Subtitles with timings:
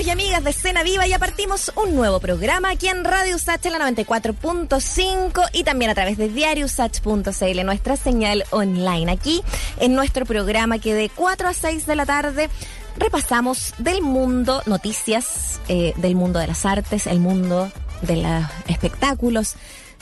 [0.00, 3.72] y amigas de Cena Viva, ya partimos un nuevo programa aquí en Radio Usach en
[3.72, 9.12] la 94.5 y también a través de diariosach.cl, nuestra señal online.
[9.12, 9.42] Aquí
[9.78, 12.50] en nuestro programa que de 4 a 6 de la tarde
[12.96, 17.70] repasamos del mundo, noticias eh, del mundo de las artes, el mundo
[18.02, 19.54] de los espectáculos,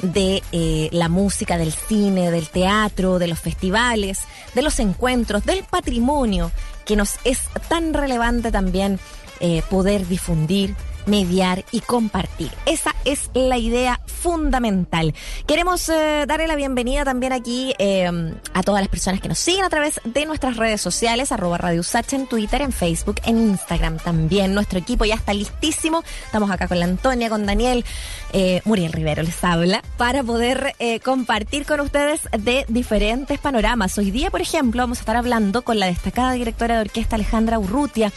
[0.02, 4.20] de eh, la música, del cine, del teatro, de los festivales,
[4.54, 6.50] de los encuentros, del patrimonio,
[6.84, 8.98] que nos es tan relevante también
[9.42, 10.74] eh, poder difundir
[11.06, 12.50] mediar y compartir.
[12.66, 15.14] Esa es la idea fundamental.
[15.46, 19.64] Queremos eh, darle la bienvenida también aquí eh, a todas las personas que nos siguen
[19.64, 23.98] a través de nuestras redes sociales, arroba Radio Usach en Twitter, en Facebook, en Instagram
[23.98, 24.54] también.
[24.54, 26.04] Nuestro equipo ya está listísimo.
[26.26, 27.84] Estamos acá con la Antonia, con Daniel,
[28.32, 30.74] eh, Muriel Rivero les habla, para poder
[31.04, 33.96] compartir con ustedes de diferentes panoramas.
[33.98, 37.58] Hoy día, por ejemplo, vamos a estar hablando con la destacada directora de orquesta Alejandra
[37.58, 38.12] Urrutia,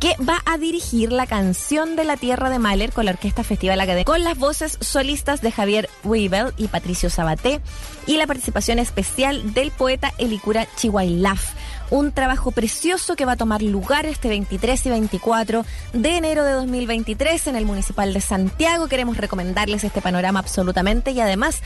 [0.00, 3.78] que va a dirigir la canción de la Tierra de Mahler con la Orquesta Festival
[3.78, 7.60] Académica, con las voces solistas de Javier Weibel y Patricio Sabaté
[8.06, 11.52] y la participación especial del poeta Elicura Chihuailaf.
[11.90, 16.52] Un trabajo precioso que va a tomar lugar este 23 y 24 de enero de
[16.52, 18.88] 2023 en el Municipal de Santiago.
[18.88, 21.60] Queremos recomendarles este panorama absolutamente y además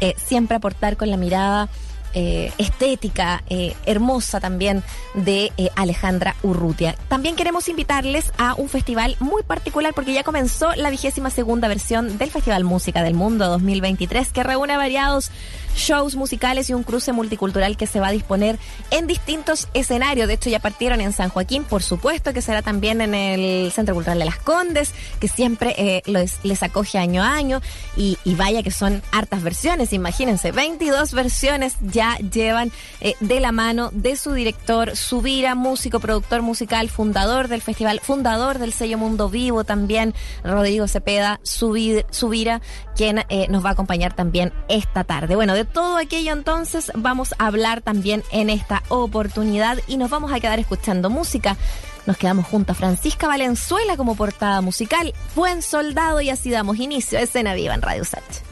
[0.00, 1.68] eh, siempre aportar con la mirada
[2.14, 4.82] eh, estética eh, hermosa también
[5.14, 6.96] de eh, Alejandra Urrutia.
[7.08, 12.18] También queremos invitarles a un festival muy particular porque ya comenzó la vigésima segunda versión
[12.18, 15.30] del Festival Música del Mundo 2023 que reúne variados
[15.74, 18.58] shows musicales y un cruce multicultural que se va a disponer
[18.90, 20.28] en distintos escenarios.
[20.28, 23.94] De hecho, ya partieron en San Joaquín, por supuesto, que será también en el Centro
[23.94, 27.60] Cultural de las Condes, que siempre eh, les, acoge año a año.
[27.96, 33.90] Y, vaya que son hartas versiones, imagínense, 22 versiones ya llevan eh, de la mano
[33.92, 39.64] de su director, Subira, músico, productor musical, fundador del festival, fundador del sello Mundo Vivo
[39.64, 42.62] también, Rodrigo Cepeda, Subira,
[42.96, 45.36] quien eh, nos va a acompañar también esta tarde.
[45.36, 50.32] Bueno, de todo aquello entonces vamos a hablar también en esta oportunidad y nos vamos
[50.32, 51.58] a quedar escuchando música.
[52.06, 55.12] Nos quedamos junto a Francisca Valenzuela como portada musical.
[55.36, 58.42] Buen soldado y así damos inicio a Escena Viva en Radio Sánchez.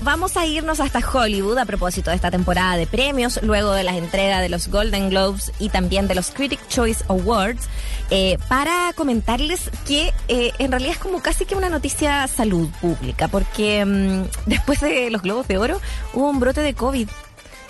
[0.00, 3.94] Vamos a irnos hasta Hollywood a propósito de esta temporada de premios, luego de la
[3.94, 7.68] entrega de los Golden Globes y también de los Critic Choice Awards,
[8.08, 13.28] eh, para comentarles que eh, en realidad es como casi que una noticia salud pública,
[13.28, 15.78] porque mm, después de los Globos de Oro
[16.14, 17.10] hubo un brote de COVID.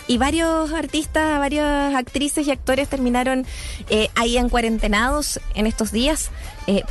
[0.06, 3.44] Y varios artistas, varias actrices y actores terminaron
[3.90, 6.30] eh, ahí en cuarentenados en estos días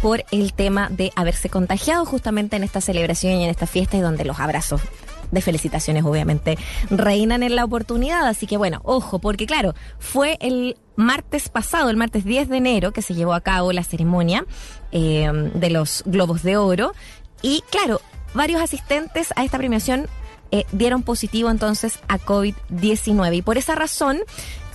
[0.02, 4.02] por el tema de haberse contagiado justamente en esta celebración y en esta fiesta y
[4.02, 4.82] donde los abrazos
[5.32, 6.58] de felicitaciones obviamente
[6.90, 8.26] reinan en la oportunidad.
[8.28, 12.92] Así que bueno, ojo, porque claro, fue el martes pasado, el martes 10 de enero,
[12.92, 14.46] que se llevó a cabo la ceremonia
[14.92, 16.94] eh, de los Globos de Oro.
[17.42, 18.02] Y claro,
[18.34, 20.08] varios asistentes a esta premiación
[20.52, 24.20] eh, dieron positivo entonces a COVID-19 y por esa razón,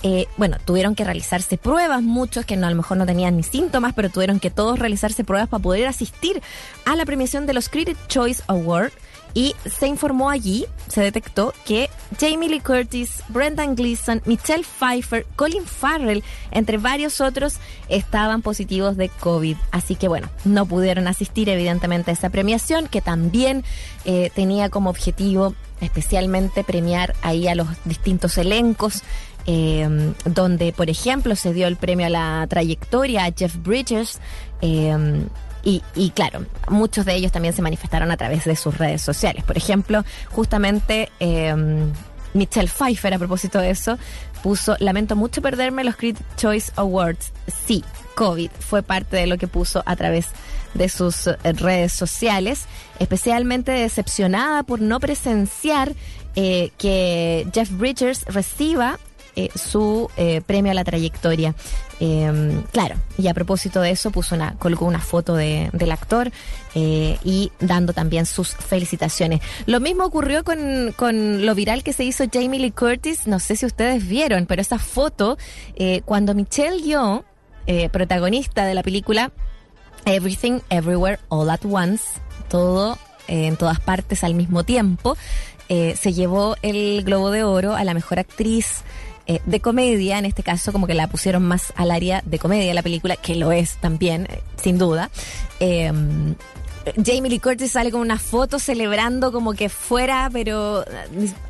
[0.03, 3.43] eh, bueno, tuvieron que realizarse pruebas, muchos que no, a lo mejor no tenían ni
[3.43, 6.41] síntomas, pero tuvieron que todos realizarse pruebas para poder asistir
[6.85, 8.91] a la premiación de los Critic Choice Award.
[9.33, 11.89] Y se informó allí, se detectó que
[12.19, 17.55] Jamie Lee Curtis, Brendan Gleeson, Michelle Pfeiffer, Colin Farrell, entre varios otros,
[17.87, 19.55] estaban positivos de COVID.
[19.71, 23.63] Así que bueno, no pudieron asistir evidentemente a esa premiación que también
[24.03, 29.03] eh, tenía como objetivo especialmente premiar ahí a los distintos elencos.
[29.47, 34.19] eh, donde, por ejemplo, se dio el premio a la trayectoria a Jeff Bridges.
[34.61, 35.25] eh,
[35.63, 39.43] y, y claro, muchos de ellos también se manifestaron a través de sus redes sociales.
[39.43, 41.53] Por ejemplo, justamente eh,
[42.33, 43.97] Michelle Pfeiffer, a propósito de eso,
[44.41, 47.31] puso, lamento mucho perderme los Critic Choice Awards.
[47.65, 47.83] Sí,
[48.15, 50.27] COVID fue parte de lo que puso a través
[50.73, 52.65] de sus eh, redes sociales,
[52.99, 55.93] especialmente decepcionada por no presenciar
[56.35, 58.99] eh, que Jeff Bridges reciba
[59.35, 61.55] eh, su eh, premio a la trayectoria.
[61.99, 66.31] Eh, claro, y a propósito de eso, puso una, colocó una foto de, del actor
[66.75, 69.41] eh, y dando también sus felicitaciones.
[69.67, 73.27] Lo mismo ocurrió con, con lo viral que se hizo Jamie Lee Curtis.
[73.27, 75.37] No sé si ustedes vieron, pero esa foto,
[76.05, 77.23] cuando Michelle Yeoh,
[77.91, 79.31] protagonista de la película
[80.05, 82.03] Everything, Everywhere, All at Once,
[82.49, 85.15] todo en todas partes al mismo tiempo,
[85.67, 88.83] se llevó el Globo de Oro a la mejor actriz
[89.27, 92.73] eh, de comedia, en este caso como que la pusieron más al área de comedia
[92.73, 95.09] la película, que lo es también, eh, sin duda.
[95.59, 95.91] Eh,
[96.95, 100.83] Jamie Lee Curtis sale con una foto celebrando como que fuera, pero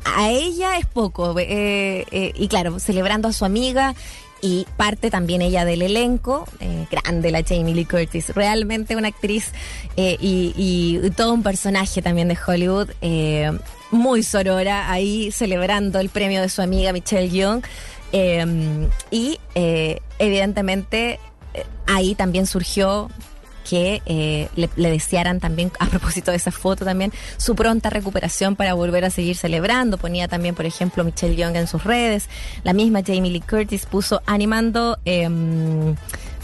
[0.04, 1.38] a ella es poco.
[1.38, 3.94] eh, eh, y claro, celebrando a su amiga
[4.42, 9.52] y parte también ella del elenco, eh, grande la Jamie Lee Curtis, realmente una actriz
[9.96, 13.52] eh, y, todo un personaje también de Hollywood, eh,
[13.92, 17.62] muy sorora, ahí celebrando el premio de su amiga Michelle Young.
[19.10, 19.38] Y
[20.18, 21.18] evidentemente
[21.86, 23.08] ahí también surgió
[23.62, 28.74] que eh, le, desearan también, a propósito de esa foto también, su pronta recuperación para
[28.74, 29.98] volver a seguir celebrando.
[29.98, 32.28] Ponía también, por ejemplo, Michelle Young en sus redes.
[32.64, 35.28] La misma Jamie Lee Curtis puso animando, eh,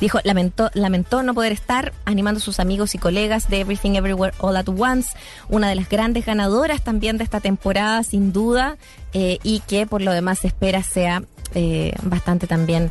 [0.00, 4.34] dijo, lamentó, lamentó no poder estar animando a sus amigos y colegas de Everything Everywhere
[4.38, 5.10] All at Once,
[5.48, 8.76] una de las grandes ganadoras también de esta temporada, sin duda,
[9.12, 11.22] eh, y que por lo demás espera sea
[11.54, 12.90] eh, bastante también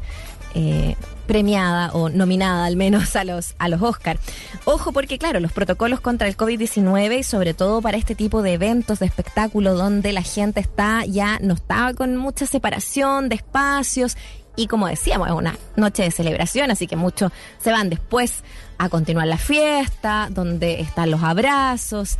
[0.59, 0.95] eh,
[1.27, 4.17] premiada o nominada al menos a los a los Oscar.
[4.65, 8.53] Ojo porque claro, los protocolos contra el COVID-19 y sobre todo para este tipo de
[8.53, 14.17] eventos de espectáculo donde la gente está ya no estaba con mucha separación de espacios
[14.55, 18.43] y como decíamos, es una noche de celebración, así que muchos se van después
[18.79, 22.17] a continuar la fiesta, donde están los abrazos.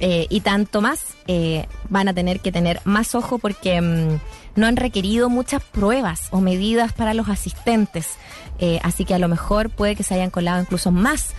[0.00, 4.18] eh, y tanto más, eh, van a tener que tener más ojo porque mm,
[4.56, 8.08] no han requerido muchas pruebas o medidas para los asistentes.
[8.58, 11.30] Eh, así que a lo mejor puede que se hayan colado incluso más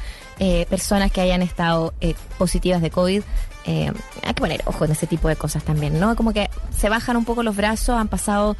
[0.69, 1.95] personas que hayan estado
[2.37, 3.23] positivas de COVID.
[3.65, 6.15] hay que poner ojo en ese tipo de cosas también, ¿no?
[6.15, 6.47] Como que
[6.77, 8.55] se bajan un poco los brazos, han pasado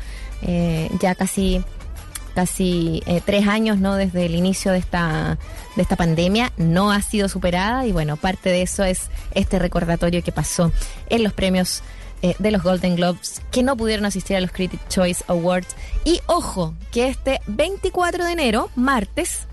[0.99, 1.63] ya casi
[2.37, 5.39] casi eh, tres años no desde el inicio de esta
[5.75, 10.21] de esta pandemia no ha sido superada y bueno parte de eso es este recordatorio
[10.21, 10.71] que pasó
[11.09, 11.81] en los premios
[12.21, 15.75] eh, de los Golden Globes que no pudieron asistir a los Critic Choice Awards.
[16.03, 19.47] Y ojo que este 24 de enero martes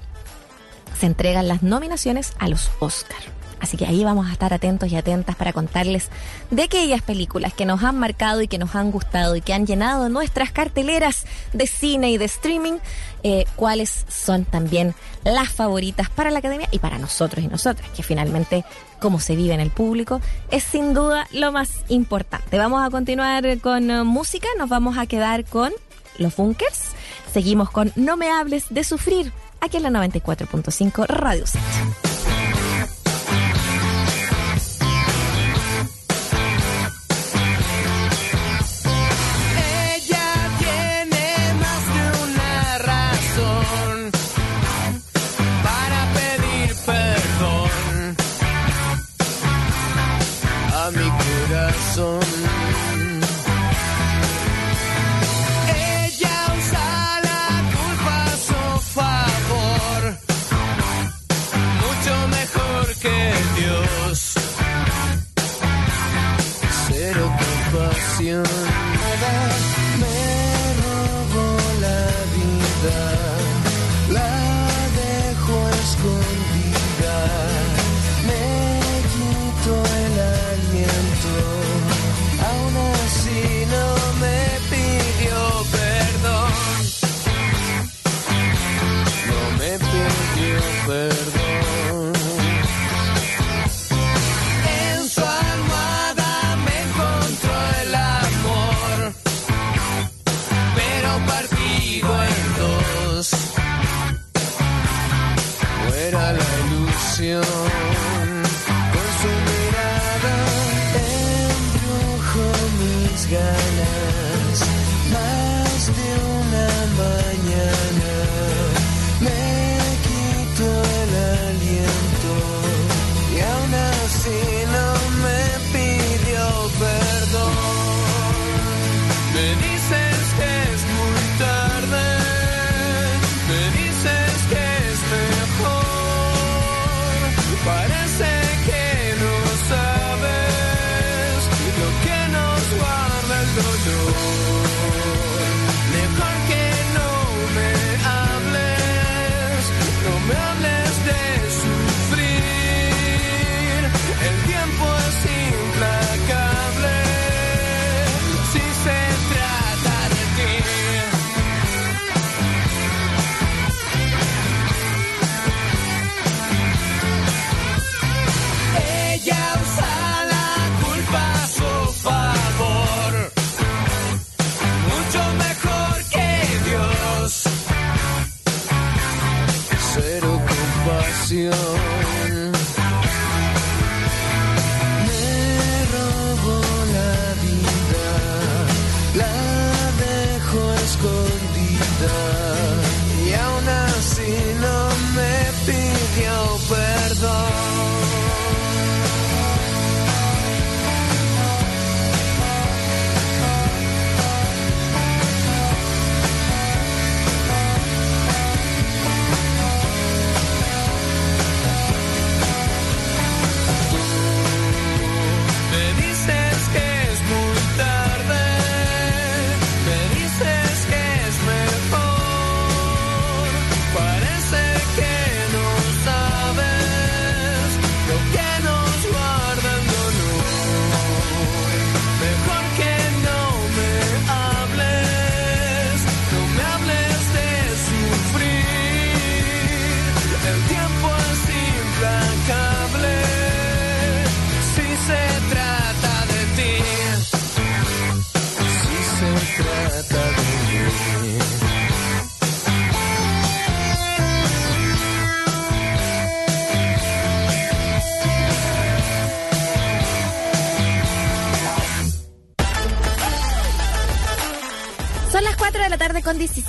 [0.98, 3.22] se entregan las nominaciones a los Oscar
[3.64, 6.10] Así que ahí vamos a estar atentos y atentas para contarles
[6.50, 9.66] de aquellas películas que nos han marcado y que nos han gustado y que han
[9.66, 12.74] llenado nuestras carteleras de cine y de streaming,
[13.22, 14.94] eh, cuáles son también
[15.24, 18.66] las favoritas para la academia y para nosotros y nosotras, que finalmente
[19.00, 22.58] cómo se vive en el público es sin duda lo más importante.
[22.58, 25.72] Vamos a continuar con música, nos vamos a quedar con
[26.18, 26.90] los bunkers.
[27.32, 32.13] Seguimos con No me hables de sufrir aquí en la 94.5 Radio con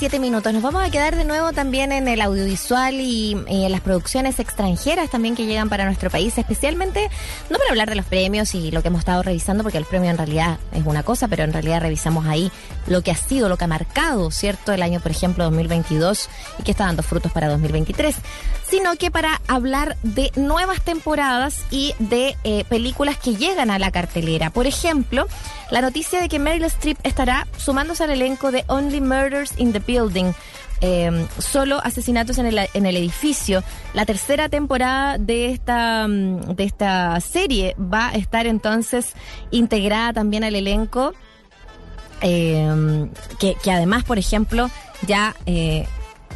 [0.06, 0.54] 17 minutos.
[0.54, 5.10] Nos vamos a quedar de nuevo también en el audiovisual y, en las producciones extranjeras
[5.10, 7.10] también que llegan para nuestro país, especialmente,
[7.50, 10.12] no para hablar de los premios y lo que hemos estado revisando, porque el premio
[10.12, 12.52] en realidad es una cosa, pero en realidad revisamos ahí
[12.86, 14.74] lo que ha sido, lo que ha marcado, ¿cierto?
[14.74, 18.16] El año, por ejemplo, 2022 y que está dando frutos para 2023,
[18.70, 23.90] sino que para hablar de nuevas temporadas y de eh, películas que llegan a la
[23.90, 24.52] cartelera.
[24.52, 25.26] Por ejemplo,
[25.72, 29.80] la noticia de que Meryl Streep estará sumándose al elenco de Only Murders in the
[29.80, 29.95] Building.
[30.82, 33.64] Eh, solo asesinatos en el, en el edificio.
[33.94, 39.14] La tercera temporada de esta, mm, de esta serie va a estar entonces
[39.52, 41.14] integrada también al elenco.
[42.22, 43.08] Eh,
[43.40, 44.70] que, que, además, por ejemplo,
[45.08, 45.86] ya eh,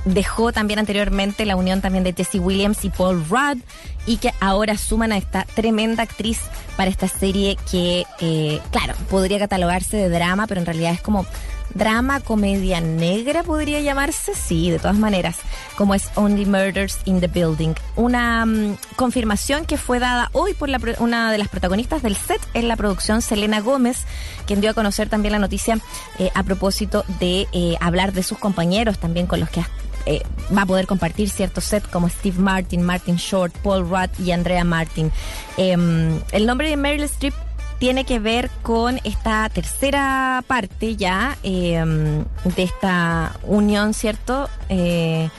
[0.05, 3.59] dejó también anteriormente la unión también de Jesse Williams y Paul Rudd
[4.05, 6.39] y que ahora suman a esta tremenda actriz
[6.77, 11.25] para esta serie que, eh, claro, podría catalogarse de drama, pero en realidad es como
[11.73, 15.37] drama, comedia negra, podría llamarse, sí, de todas maneras,
[15.75, 17.73] como es Only Murders in the Building.
[17.95, 22.41] Una mm, confirmación que fue dada hoy por la, una de las protagonistas del set
[22.53, 24.05] en la producción, Selena Gómez,
[24.45, 25.79] quien dio a conocer también la noticia
[26.17, 29.63] eh, a propósito de eh, hablar de sus compañeros también con los que
[30.05, 30.23] eh,
[30.55, 34.63] va a poder compartir ciertos sets como Steve Martin, Martin Short, Paul Rudd y Andrea
[34.63, 35.11] Martin.
[35.57, 37.33] Em, el nombre de Meryl Streep
[37.79, 44.49] tiene que ver con esta tercera parte ya em, de esta unión, ¿cierto?
[44.67, 45.29] Eh,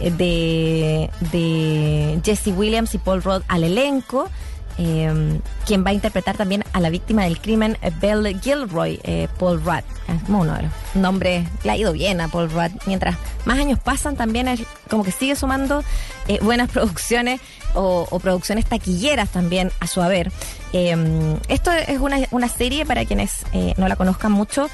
[0.00, 4.30] de, de Jesse Williams y Paul Rudd al elenco.
[4.78, 9.28] Eh, quien va a interpretar también a la víctima del crimen, eh, Belle Gilroy, eh,
[9.38, 9.84] Paul Rudd.
[10.08, 12.72] Es uno de los le ha ido bien a Paul Rudd.
[12.86, 15.82] Mientras más años pasan, también es como que sigue sumando
[16.28, 17.40] eh, buenas producciones
[17.74, 20.30] o, o, producciones taquilleras también a su haber.
[20.72, 23.44] esto es una, una serie, para quienes
[23.76, 24.68] no la conozcan mucho,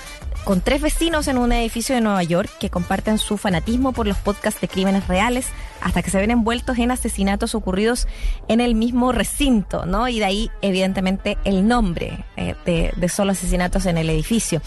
[0.45, 4.17] con tres vecinos en un edificio de Nueva York que comparten su fanatismo por los
[4.19, 5.47] podcasts de crímenes reales
[5.81, 8.07] hasta que se ven envueltos en asesinatos ocurridos
[8.49, 10.09] en el mismo recinto, ¿no?
[10.09, 14.63] Y de ahí, evidentemente, el nombre eh, de, solo asesinatos en el edificio.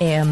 [0.00, 0.22] Eh,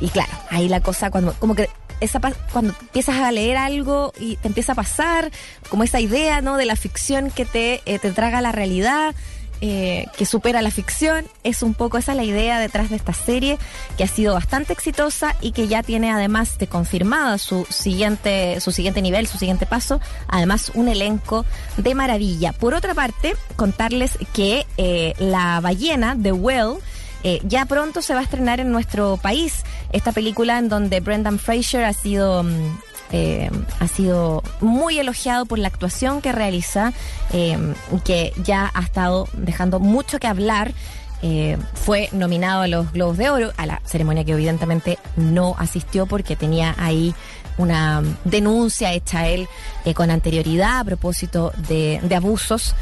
[0.00, 1.68] y claro, ahí la cosa cuando, como que
[2.00, 2.20] esa
[2.52, 5.30] cuando empiezas a leer algo y te empieza a pasar,
[5.68, 6.56] como esa idea, ¿no?
[6.56, 9.14] De la ficción que te, eh, te traga la realidad.
[9.60, 11.26] Eh, que supera la ficción.
[11.42, 13.58] Es un poco esa la idea detrás de esta serie,
[13.96, 18.70] que ha sido bastante exitosa y que ya tiene además de confirmada su siguiente, su
[18.70, 21.44] siguiente nivel, su siguiente paso, además un elenco
[21.76, 22.52] de maravilla.
[22.52, 26.76] Por otra parte, contarles que eh, La ballena, The Well,
[27.24, 29.64] eh, ya pronto se va a estrenar en nuestro país.
[29.92, 32.78] Esta película en donde Brendan Fraser ha sido mm,
[33.10, 36.92] eh, ha sido muy elogiado por la actuación que realiza,
[37.32, 37.56] eh,
[38.04, 40.72] que ya ha estado dejando mucho que hablar.
[41.20, 46.06] Eh, fue nominado a los Globos de Oro, a la ceremonia que evidentemente no asistió
[46.06, 47.14] porque tenía ahí
[47.56, 49.48] una denuncia hecha a él
[49.96, 52.76] con anterioridad a propósito de, abusos,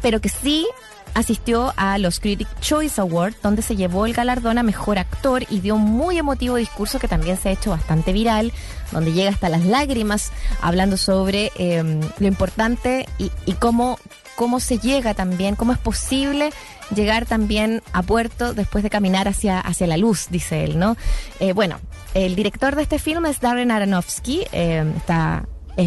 [0.00, 0.66] pero que sí
[1.14, 5.60] asistió a los Critic Choice Awards, donde se llevó el galardón a mejor actor y
[5.60, 8.52] dio un muy emotivo discurso que también se ha hecho bastante viral,
[8.92, 13.98] donde llega hasta las lágrimas, hablando sobre eh, lo importante y, cómo,
[14.36, 16.50] cómo se llega también, cómo es posible
[16.94, 20.96] llegar también a puerto después de caminar hacia, hacia la luz, dice él, ¿no?
[21.38, 21.78] Eh, bueno,
[22.14, 25.46] el director de este film es Darren Aronofsky, eh, está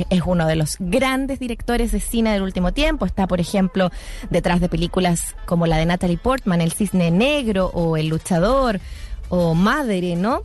[0.10, 3.06] es, uno de los grandes directores de cine del último tiempo.
[3.06, 3.92] Está, por ejemplo,
[4.30, 8.80] detrás de películas como la de Natalie Portman, El Cisne Negro o El Luchador
[9.30, 10.42] o Madre, ¿no?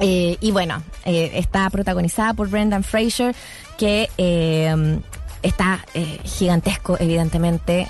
[0.00, 3.34] Eh, y bueno, eh, está protagonizada por Brendan Fraser,
[3.78, 5.00] que eh,
[5.42, 5.84] está
[6.24, 7.88] gigantesco, evidentemente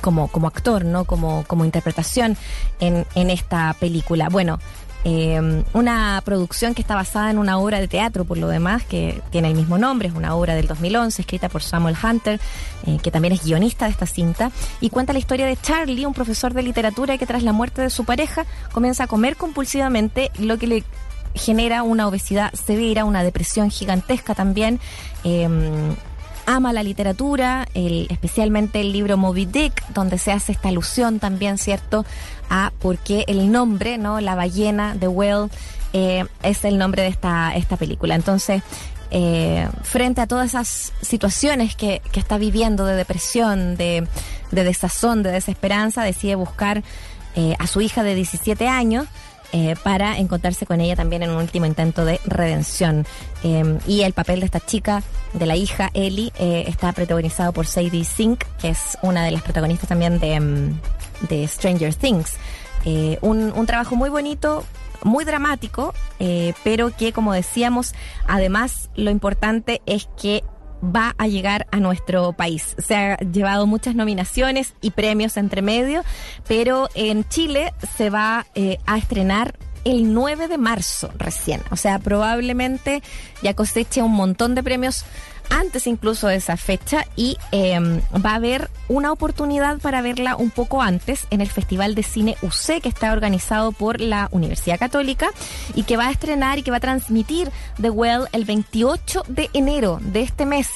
[0.00, 1.04] como, como actor, ¿no?
[1.04, 2.36] Como, como interpretación
[2.80, 4.28] en, en esta película.
[4.28, 4.58] Bueno,
[5.04, 9.22] eh, una producción que está basada en una obra de teatro, por lo demás, que
[9.30, 12.40] tiene el mismo nombre, es una obra del 2011, escrita por Samuel Hunter,
[12.86, 16.14] eh, que también es guionista de esta cinta, y cuenta la historia de Charlie, un
[16.14, 20.58] profesor de literatura que tras la muerte de su pareja comienza a comer compulsivamente, lo
[20.58, 20.84] que le
[21.34, 24.80] genera una obesidad severa, una depresión gigantesca también.
[25.24, 25.48] Eh,
[26.48, 32.06] ama la literatura, especialmente el libro Moby Dick, donde se hace esta alusión también, ¿cierto?,
[32.48, 35.50] a por qué el nombre, ¿no?, la ballena, The Whale,
[35.92, 38.14] eh, es el nombre de esta, película.
[38.14, 38.62] Entonces,
[39.10, 44.08] eh, frente a todas esas situaciones que, que está viviendo de depresión, de,
[44.50, 46.82] de, desazón, de desesperanza, decide buscar
[47.36, 49.06] eh, a su hija de 17 años,
[49.52, 53.06] eh, para encontrarse con ella también en un último intento de redención.
[53.42, 57.66] Eh, y el papel de esta chica, de la hija Ellie, eh, está protagonizado por
[57.66, 60.72] Sadie Sink, que es una de las protagonistas también de,
[61.28, 62.36] de Stranger Things.
[63.20, 64.64] Un, un, trabajo muy bonito,
[65.02, 67.94] muy dramático, eh, pero que como decíamos,
[68.26, 70.42] además lo importante es que
[70.82, 72.74] va a llegar a nuestro país.
[72.78, 76.02] Se ha llevado muchas nominaciones y premios entre medio,
[76.46, 81.62] pero en Chile se va eh, a estrenar el 9 de marzo recién.
[81.70, 83.02] O sea, probablemente
[83.42, 85.04] ya coseche un montón de premios
[85.50, 90.50] antes incluso de esa fecha y em, va a haber una oportunidad para verla un
[90.50, 95.30] poco antes en el Festival de Cine UC que está organizado por la Universidad Católica
[95.74, 99.50] y que va a estrenar y que va a transmitir The Well el 28 de
[99.52, 100.68] enero de este mes.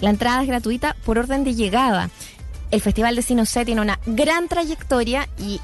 [0.00, 2.10] La entrada es gratuita por orden de llegada.
[2.70, 5.60] El Festival de Cine UC tiene una gran trayectoria y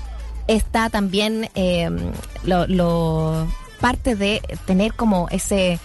[0.46, 1.98] está también em,
[2.44, 3.46] lo
[3.82, 5.80] parte de tener como ese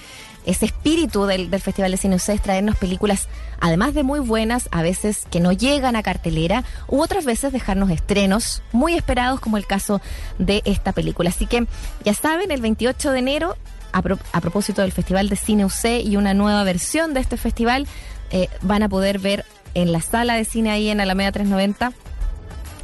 [0.47, 3.27] ese espíritu del, Festival de Cine es traernos películas,
[3.59, 7.91] además de muy buenas, a veces que no llegan a cartelera, u otras veces dejarnos
[7.91, 10.01] estrenos muy esperados, como el caso
[10.39, 11.31] de esta película.
[11.31, 11.67] Así que
[12.05, 13.57] ya saben, el 28 de enero,
[13.91, 17.85] a, propósito del Festival de Cine UC y una nueva versión de este festival,
[18.31, 21.91] eh, van a poder ver en la sala de cine ahí en Alameda 390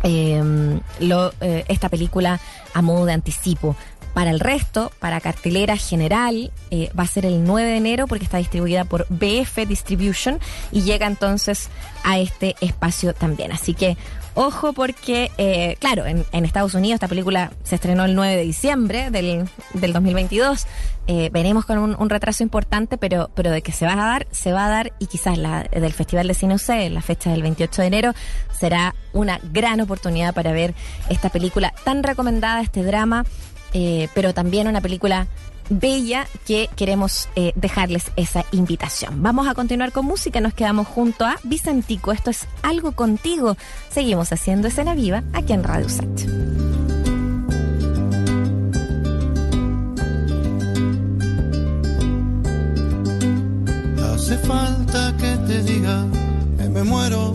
[0.04, 2.40] eh, lo, eh, esta película
[2.74, 3.76] a modo de anticipo.
[4.14, 8.26] Para el resto, para cartelera general, eh, va a ser el 9 de enero porque
[8.26, 10.40] está distribuida por BF Distribution
[10.72, 11.70] y llega entonces
[12.04, 13.52] a este espacio también.
[13.52, 13.98] Así que
[14.36, 19.10] ojo porque, eh, claro, en, Estados Unidos esta película se estrenó el 9 de diciembre
[19.10, 20.68] del, del 2022.
[21.08, 24.54] Eh, venimos con un, retraso importante, pero, pero de que se va a dar, se
[24.54, 27.82] va a dar y quizás la del Festival de Cine UC, la fecha del 28
[27.82, 28.14] de enero,
[28.58, 30.74] será una gran oportunidad para ver
[31.10, 33.26] esta película tan recomendada, este drama
[33.74, 35.28] eh, pero también una película
[35.70, 39.24] bella que queremos eh, dejarles esa invitación.
[39.24, 43.58] Vamos a continuar con música, nos quedamos junto a Vicentico, esto es Algo Contigo.
[43.90, 46.08] Seguimos haciendo escena viva aquí en Radio Sach.
[54.14, 56.06] Hace falta que te diga
[56.58, 57.34] que me muero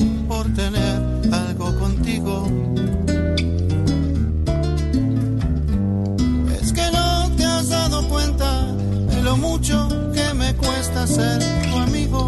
[11.18, 12.22] tu amigo.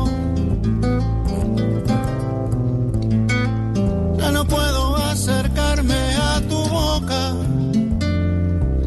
[4.19, 6.01] Ya no puedo acercarme
[6.31, 7.23] a tu boca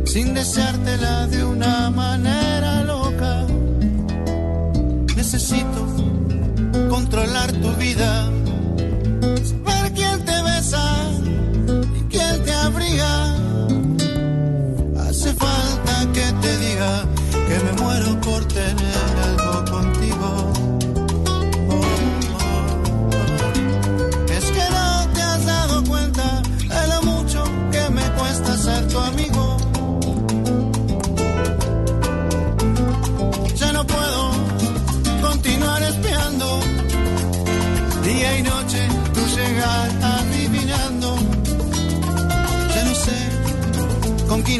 [0.05, 2.42] sin deseártela de una manera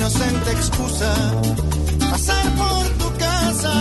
[0.04, 1.14] inocente excusa
[2.12, 3.74] pasar por tu casa.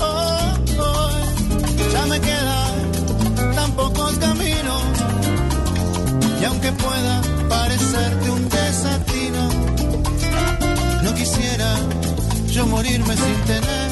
[0.00, 4.84] Oh, oh, ya me quedan tan pocos caminos.
[6.40, 9.42] Y aunque pueda parecerte un desatino,
[11.02, 11.76] no quisiera
[12.46, 13.91] yo morirme sin tener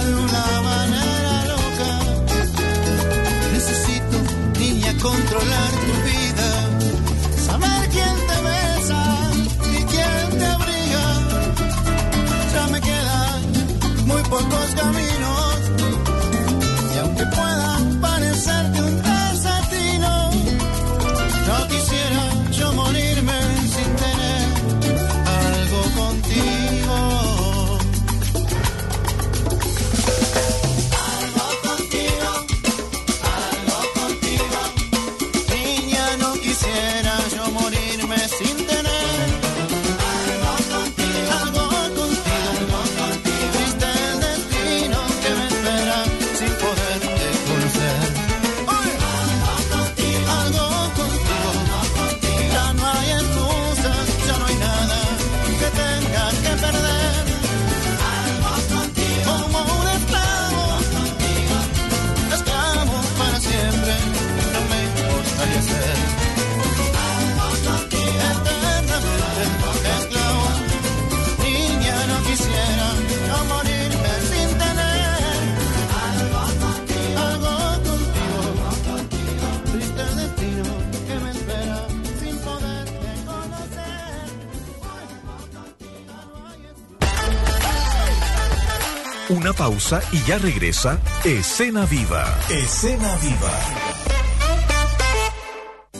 [89.31, 92.25] Una pausa y ya regresa Escena Viva.
[92.49, 93.53] Escena Viva.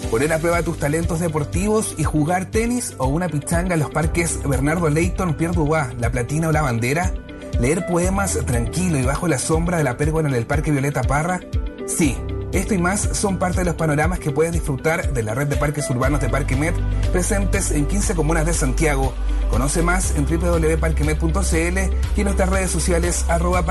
[0.09, 4.37] Poner a prueba tus talentos deportivos y jugar tenis o una pichanga en los parques
[4.43, 7.13] Bernardo Leighton, Pierre Dubois, La Platina o La Bandera.
[7.61, 11.39] Leer poemas tranquilo y bajo la sombra de la pérgola en el Parque Violeta Parra.
[11.87, 12.17] Sí,
[12.51, 15.55] esto y más son parte de los panoramas que puedes disfrutar de la red de
[15.55, 16.75] parques urbanos de Parque Met,
[17.13, 19.13] presentes en 15 comunas de Santiago.
[19.51, 21.77] Conoce más en www.parquemet.cl
[22.15, 23.63] y en nuestras redes sociales arroba.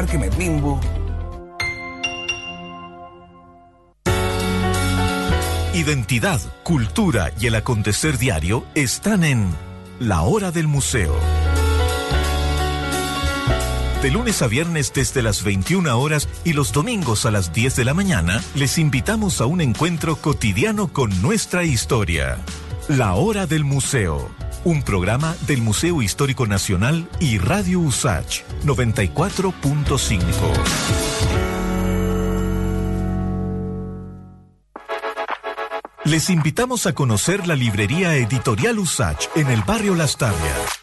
[5.74, 9.48] Identidad, cultura y el acontecer diario están en
[9.98, 11.14] La Hora del Museo.
[14.02, 17.84] De lunes a viernes desde las 21 horas y los domingos a las 10 de
[17.84, 22.38] la mañana, les invitamos a un encuentro cotidiano con nuestra historia.
[22.88, 24.30] La Hora del Museo,
[24.64, 30.30] un programa del Museo Histórico Nacional y Radio USACH 94.5.
[36.04, 40.79] Les invitamos a conocer la librería editorial USACH en el barrio Las Tavias.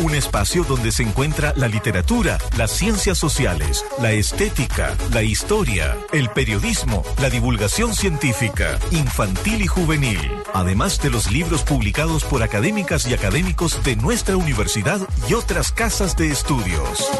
[0.00, 6.30] Un espacio donde se encuentra la literatura, las ciencias sociales, la estética, la historia, el
[6.30, 13.12] periodismo, la divulgación científica, infantil y juvenil, además de los libros publicados por académicas y
[13.12, 17.10] académicos de nuestra universidad y otras casas de estudios.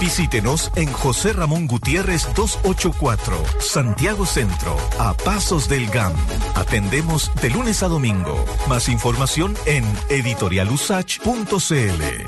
[0.00, 6.12] Visítenos en José Ramón Gutiérrez 284, Santiago Centro, a Pasos del GAM.
[6.54, 8.44] Atendemos de lunes a domingo.
[8.68, 12.27] Más información en editorialusach.cl.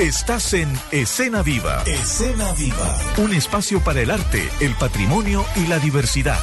[0.00, 1.82] Estás en Escena Viva.
[1.84, 2.96] Escena Viva.
[3.18, 6.40] Un espacio para el arte, el patrimonio y la diversidad.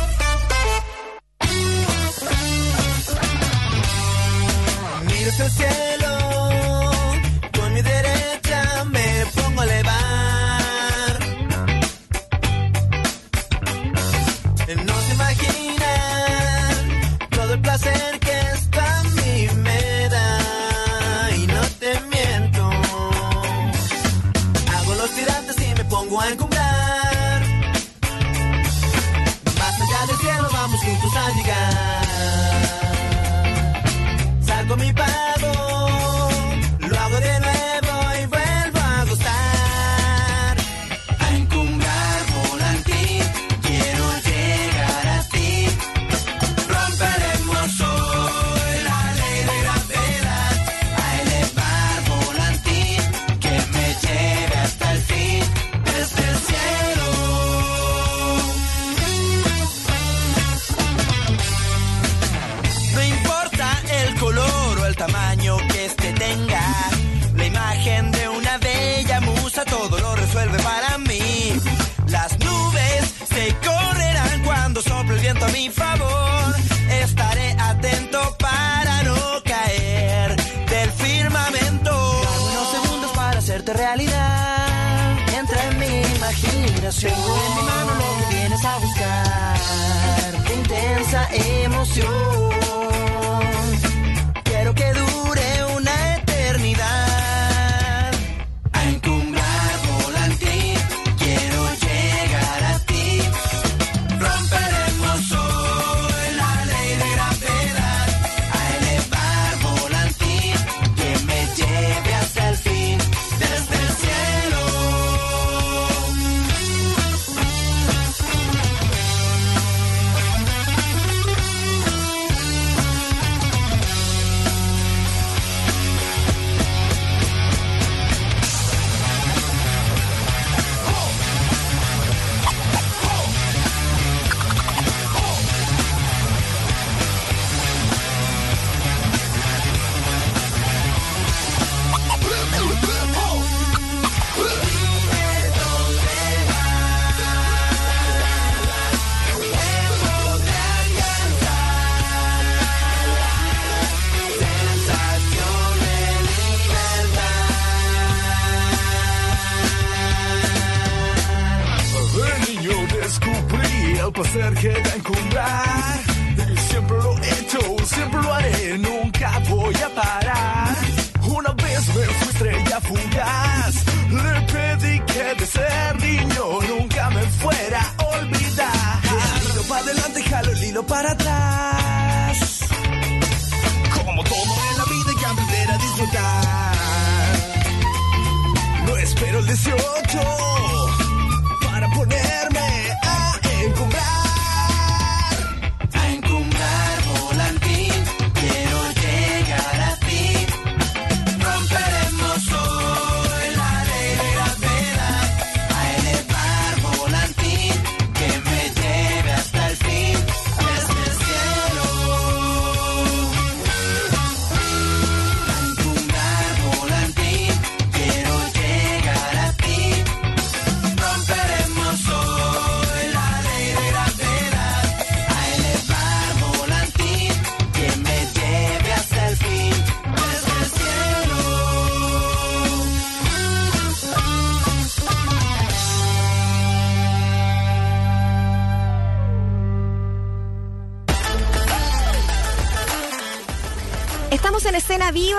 [91.97, 92.36] You.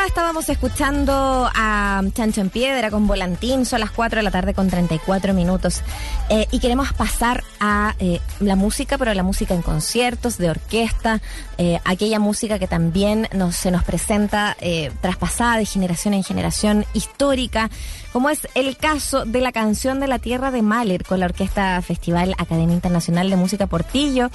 [0.09, 4.69] Estábamos escuchando a Chancho en Piedra con Volantín, son las 4 de la tarde con
[4.69, 5.83] 34 minutos.
[6.31, 11.21] Eh, y queremos pasar a eh, la música, pero la música en conciertos, de orquesta,
[11.59, 14.57] eh, aquella música que también nos, se nos presenta
[15.03, 17.71] traspasada de generación en generación, histórica,
[18.13, 21.81] como es el caso de la canción de la Tierra de Mahler con la Orquesta
[21.83, 24.31] Festival Academia Internacional de Música Portillo,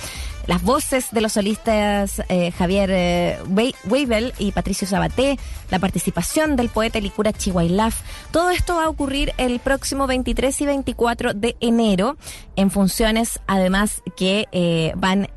[0.47, 5.37] las voces de los solistas eh, Javier eh, Wei- Weibel y Patricio Sabaté,
[5.71, 8.01] la participación del poeta Licura Chihuailaf.
[8.31, 12.17] Todo esto va a ocurrir el próximo 23 y 24 de enero
[12.55, 15.29] en funciones además que eh, van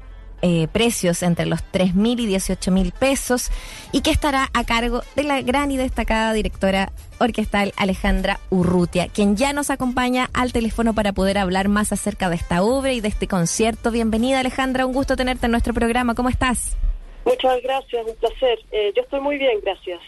[0.43, 3.51] eh, precios entre los 3 mil y 18 mil pesos
[3.93, 9.37] y que estará a cargo de la gran y destacada directora orquestal Alejandra Urrutia, quien
[9.37, 13.09] ya nos acompaña al teléfono para poder hablar más acerca de esta obra y de
[13.09, 13.91] este concierto.
[13.91, 16.15] Bienvenida Alejandra, un gusto tenerte en nuestro programa.
[16.15, 16.77] ¿Cómo estás?
[17.25, 18.59] Muchas gracias, un placer.
[18.71, 20.01] Eh, yo estoy muy bien, gracias.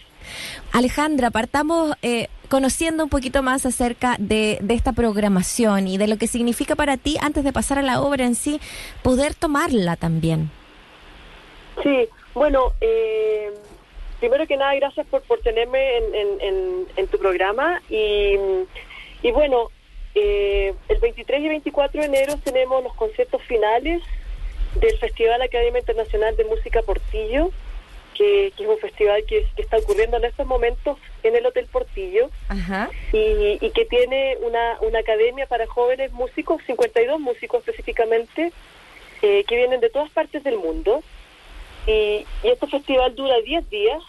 [0.73, 6.17] Alejandra, partamos eh, conociendo un poquito más acerca de, de esta programación y de lo
[6.17, 8.61] que significa para ti, antes de pasar a la obra en sí,
[9.03, 10.51] poder tomarla también.
[11.83, 13.51] Sí, bueno, eh,
[14.21, 17.81] primero que nada, gracias por, por tenerme en, en, tu programa.
[17.89, 18.37] Y,
[19.23, 19.71] y bueno,
[20.15, 24.03] eh, el 23 y 24 de enero tenemos los conciertos finales
[24.81, 27.51] del Festival Academia Internacional de Música Portillo,
[28.19, 31.67] que, que es un festival que, que está ocurriendo en estos momentos en el Hotel
[31.67, 32.29] Portillo.
[32.49, 32.91] Ajá.
[33.13, 38.53] y, y que tiene una, una academia para jóvenes músicos, 52 músicos específicamente,
[39.23, 41.03] eh, que vienen de todas partes del mundo.
[41.87, 44.03] Y, y este festival dura 10 días.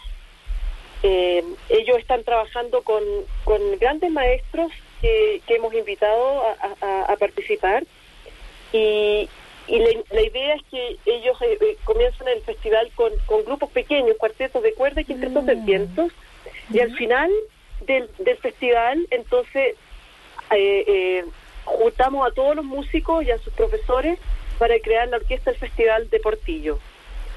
[1.02, 3.02] Eh, ellos están trabajando con,
[3.44, 4.70] con grandes maestros
[5.00, 7.84] que, que hemos invitado a, a- a participar.
[8.72, 9.28] Y,
[9.70, 13.70] y la, la idea es que ellos eh, eh, comienzan el festival con, con grupos
[13.70, 16.12] pequeños, cuartetos de cuerda y quintetos de vientos.
[16.72, 17.30] Y al final
[17.86, 19.76] del, del festival, entonces,
[20.50, 21.24] eh, eh,
[21.64, 24.18] juntamos a todos los músicos y a sus profesores
[24.58, 26.78] para crear la orquesta del Festival de Portillo.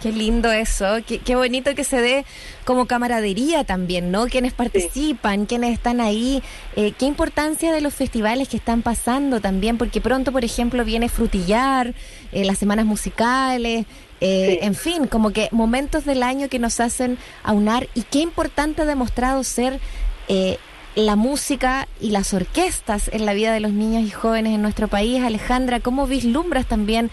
[0.04, 2.26] Qué lindo eso, qué, qué bonito que se dé
[2.66, 4.26] como camaradería también, ¿no?
[4.26, 6.44] Quienes participan, quienes están ahí,
[6.76, 11.08] eh, qué importancia de los festivales que están pasando también, porque pronto, por ejemplo, viene
[11.08, 11.94] Frutillar,
[12.34, 13.86] eh, las semanas musicales,
[14.20, 14.66] eh, Sí.
[14.66, 18.86] en fin, como que momentos del año que nos hacen aunar y qué importante ha
[18.86, 19.80] demostrado ser
[20.28, 20.58] eh,
[20.96, 24.90] la música y las orquestas en la vida de los niños y jóvenes en nuestro
[24.90, 25.24] país.
[25.24, 27.10] Alejandra, ¿cómo vislumbras también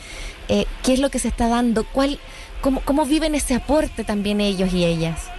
[0.48, 1.84] qué es lo que se está dando?
[1.84, 2.18] ¿Cuál,
[2.60, 5.30] cómo, ¿Cómo viven ese aporte también ellos y ellas?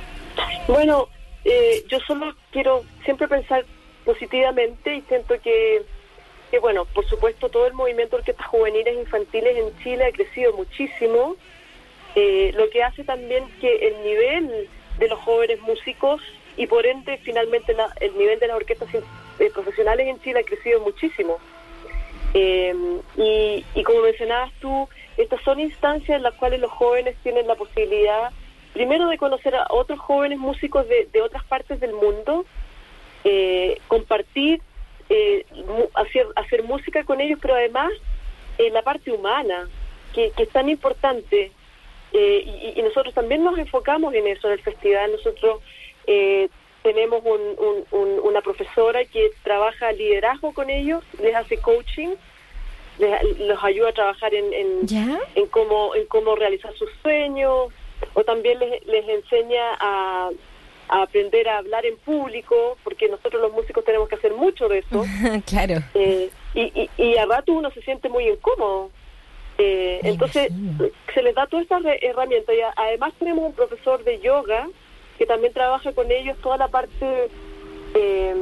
[0.67, 1.07] Bueno,
[1.45, 3.65] eh, yo solo quiero siempre pensar
[4.05, 5.84] positivamente y siento que,
[6.49, 10.11] que, bueno, por supuesto todo el movimiento de orquestas juveniles e infantiles en Chile ha
[10.11, 11.36] crecido muchísimo,
[12.15, 14.69] eh, lo que hace también que el nivel
[14.99, 16.22] de los jóvenes músicos
[16.57, 18.89] y por ende finalmente la- el nivel de las orquestas
[19.39, 21.38] eh, profesionales en Chile ha crecido muchísimo.
[22.34, 22.74] Eh,
[23.17, 24.88] y, y como mencionabas tú,
[25.18, 28.32] estas son instancias en las cuales los jóvenes tienen la posibilidad,
[28.74, 32.45] primero, de conocer a otros jóvenes músicos de, de otras partes del mundo,
[33.24, 34.62] eh, compartir,
[35.09, 35.45] eh,
[35.93, 37.91] hacer, hacer música con ellos, pero además
[38.57, 39.68] en la parte humana,
[40.14, 41.51] que, que es tan importante.
[42.14, 45.12] Eh, y, nosotros también nos enfocamos en eso en el festival.
[45.14, 45.62] Nosotros
[46.07, 46.49] eh,
[46.84, 52.16] tenemos un- un- una profesora que trabaja liderazgo con ellos, les hace coaching
[53.02, 55.20] les- los ayuda a trabajar en, en, ¿Ya?
[55.36, 57.68] en cómo en cómo realizar sus sueños
[58.14, 60.30] o también les, les enseña a,
[60.89, 64.80] a aprender a hablar en público porque nosotros los músicos tenemos que hacer mucho de
[64.80, 65.04] eso
[65.45, 65.76] claro.
[65.93, 68.89] Eh, y, y, y a rato uno se siente muy incómodo
[69.58, 70.89] Eh, entonces imagino.
[71.14, 74.68] se les da todas estas herramientas y a- además tenemos un profesor de yoga
[75.18, 77.06] que también trabaja con ellos toda la parte
[77.93, 78.36] eh,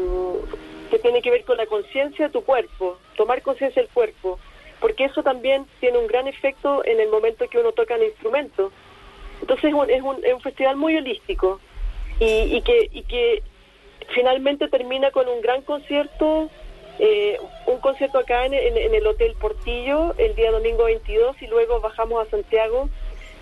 [0.90, 4.40] que tiene que ver con la conciencia de tu cuerpo, tomar conciencia del cuerpo,
[4.80, 8.72] porque eso también tiene un gran efecto en el momento que uno toca el instrumento.
[9.42, 11.60] Entonces es un, es un, es un festival muy holístico
[12.20, 12.26] y,
[12.58, 13.44] y que, y que
[14.14, 16.50] finalmente termina con un gran concierto,
[17.00, 21.48] eh, un concierto acá en, en- en el Hotel Portillo el día domingo 22 y
[21.48, 22.90] luego bajamos a Santiago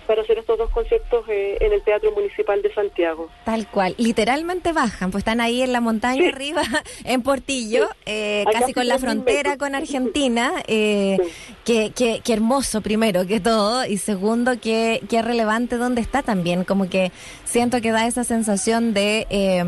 [0.08, 3.28] para hacer estos dos conciertos eh, en el Teatro Municipal de Santiago.
[3.44, 6.28] Tal cual, literalmente bajan, pues están ahí en la montaña Sí.
[6.28, 6.62] arriba,
[7.04, 7.94] en Portillo, Sí.
[8.06, 10.52] eh, casi con la frontera con Argentina.
[10.66, 11.32] Eh, Sí.
[11.64, 16.64] qué, qué, qué hermoso, primero que todo, y segundo, qué, qué relevante dónde está también,
[16.64, 17.12] como que
[17.44, 19.62] siento que da esa sensación de, eh,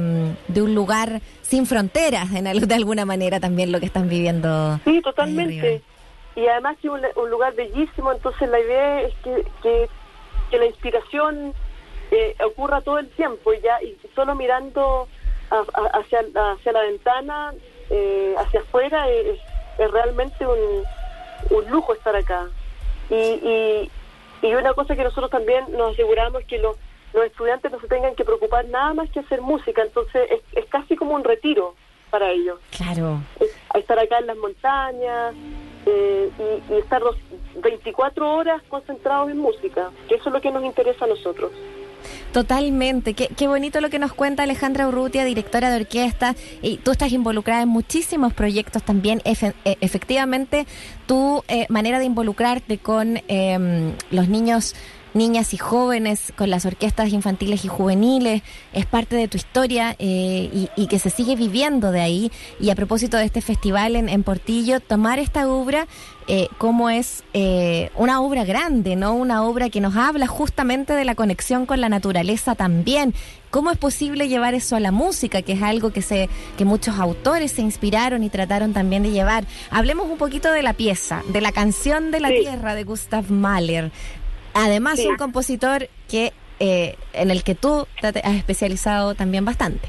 [0.49, 4.81] de un lugar sin fronteras, en al- de alguna manera también lo que están viviendo.
[4.85, 5.83] Sí, totalmente.
[6.37, 9.89] Y además que un, un lugar bellísimo, entonces la idea es que, que,
[10.51, 11.55] que la inspiración
[12.11, 15.09] eh, ocurra todo el tiempo y ya y solo mirando
[15.51, 16.21] a- a- hacia,
[16.53, 17.55] hacia la ventana,
[17.89, 19.39] eh, hacia afuera, es,
[19.79, 20.85] es realmente un,
[21.51, 22.47] un lujo estar acá.
[23.09, 23.91] Y, y,
[24.43, 26.77] y una cosa que nosotros también nos aseguramos es que los,
[27.13, 30.65] los estudiantes no se tengan que preocupar nada más que hacer música, entonces es, es
[30.67, 31.75] casi como un retiro
[32.11, 33.19] para ellos Claro.
[33.73, 35.35] a estar acá en las montañas
[35.87, 36.31] eh,
[36.69, 37.17] y, y estar los
[37.63, 41.51] 24 horas concentrados en música, que eso es lo que nos interesa a nosotros.
[42.33, 46.93] Totalmente, qué, qué bonito lo que nos cuenta Alejandra Urrutia, directora de orquesta, y tú
[46.93, 49.19] estás involucrada en muchísimos proyectos también.
[49.25, 50.67] Efe- eh, efectivamente,
[51.07, 54.77] tu eh, manera de involucrarte con em, los niños,
[55.15, 58.43] niñas y jóvenes, con las orquestas infantiles y juveniles,
[58.73, 62.33] es parte de tu historia eh, y, y que se sigue viviendo de ahí.
[62.61, 65.87] Y a propósito de este festival en, en Portillo, tomar esta obra
[66.29, 69.15] eh, como es eh, una obra grande, ¿no?
[69.15, 73.15] Una obra que nos habla justamente de la conexión con la naturaleza también.
[73.51, 77.01] ¿Cómo es posible llevar eso a la música, que es algo que se que muchos
[77.01, 79.45] autores se inspiraron y trataron también de llevar?
[79.73, 82.37] Hablemos un poquito de la pieza, de la canción de la Sí.
[82.43, 83.91] tierra de Gustav Mahler.
[84.55, 85.07] Además, Sí.
[85.07, 89.89] un compositor que eh, en el que tú te has especializado también bastante.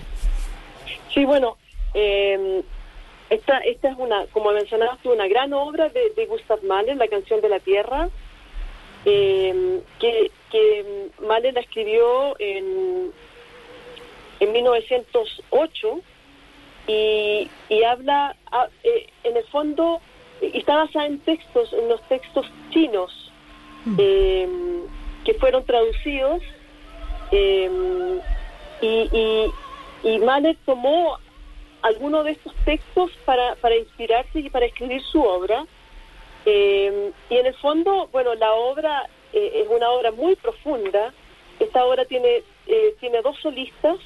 [1.14, 1.58] Sí, bueno,
[1.94, 2.62] eh,
[3.30, 7.08] esta, esta es una, como mencionabas tú, una gran obra de, de Gustav Mahler, La
[7.08, 8.10] canción de la tierra,
[9.04, 13.12] eh, que, que Mahler la escribió en,
[14.40, 16.00] en 1908
[16.88, 20.00] y, y habla, ah, eh, en el fondo,
[20.42, 23.21] y está basada en textos, en los textos chinos
[23.98, 24.48] eh,
[25.26, 26.42] que fueron traducidos
[27.32, 28.20] eh,
[28.82, 29.10] y,
[30.04, 31.18] y, y Mahler tomó
[31.82, 35.66] algunos de estos textos para, para inspirarse y para escribir su obra.
[36.46, 41.14] Eh, y en el fondo, bueno, la obra eh, es una obra muy profunda.
[41.60, 43.98] Esta obra tiene, eh, tiene dos solistas,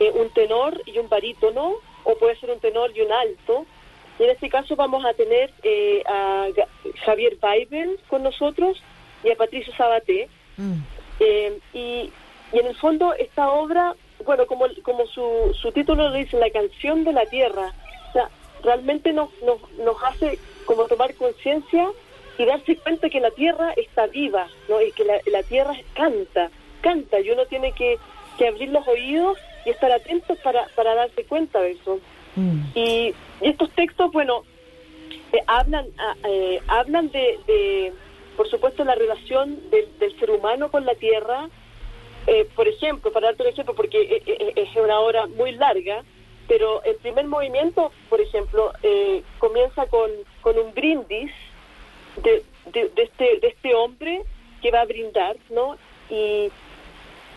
[0.00, 3.66] eh, un tenor y un barítono, o puede ser un tenor y un alto.
[4.18, 6.46] Y en este caso vamos a tener eh, a
[7.04, 8.82] Javier Weibel con nosotros
[9.22, 10.28] y a Patricio Sabaté.
[10.56, 10.78] Mm.
[11.20, 12.12] Eh, y,
[12.52, 13.94] y en el fondo esta obra,
[14.24, 17.72] bueno, como, como su, su título lo dice, la canción de la tierra,
[18.08, 18.30] o sea,
[18.62, 21.88] realmente nos, nos, nos hace como tomar conciencia
[22.38, 24.80] y darse cuenta que la tierra está viva, ¿no?
[24.80, 26.50] Y que la, la tierra canta,
[26.80, 27.98] canta, y uno tiene que,
[28.38, 31.98] que abrir los oídos y estar atentos para, para darse cuenta de eso.
[32.36, 32.60] Mm.
[32.74, 34.44] Y, y estos textos, bueno,
[35.32, 37.92] eh, hablan ah, eh, hablan de, de,
[38.36, 41.48] por supuesto, la relación del, ser humano con la tierra.
[42.26, 46.02] Eh, por ejemplo, para darte un ejemplo, porque eh, es una obra muy larga,
[46.48, 48.72] pero el primer movimiento, por ejemplo,
[49.38, 50.10] comienza con,
[50.40, 51.30] con un brindis
[52.22, 54.22] de, de, de este, de este hombre
[54.62, 55.76] que va a brindar, ¿no?
[56.08, 56.50] Y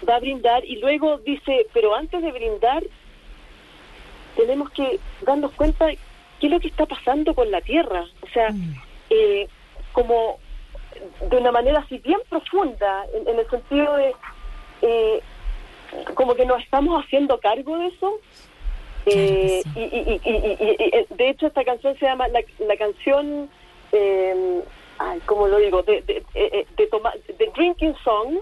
[0.08, 2.84] va a brindar y luego dice, pero antes de brindar
[4.36, 5.88] tenemos que darnos cuenta
[6.40, 8.06] qué es lo que está pasando con la tierra.
[8.22, 8.54] O sea,
[9.10, 9.48] eh,
[9.94, 10.38] como
[11.30, 14.16] de una manera así bien profunda, en, en el sentido de
[14.82, 15.22] eh,
[16.16, 18.20] como que nos estamos haciendo cargo de eso.
[19.06, 22.78] Eh, y, y- y- y- y- y- de hecho, esta canción se llama la, la
[22.78, 23.50] canción,
[23.92, 24.62] eh,
[25.00, 25.82] ay, ¿cómo lo digo?
[25.84, 28.40] De, de, de, de toma- de Drinking Song.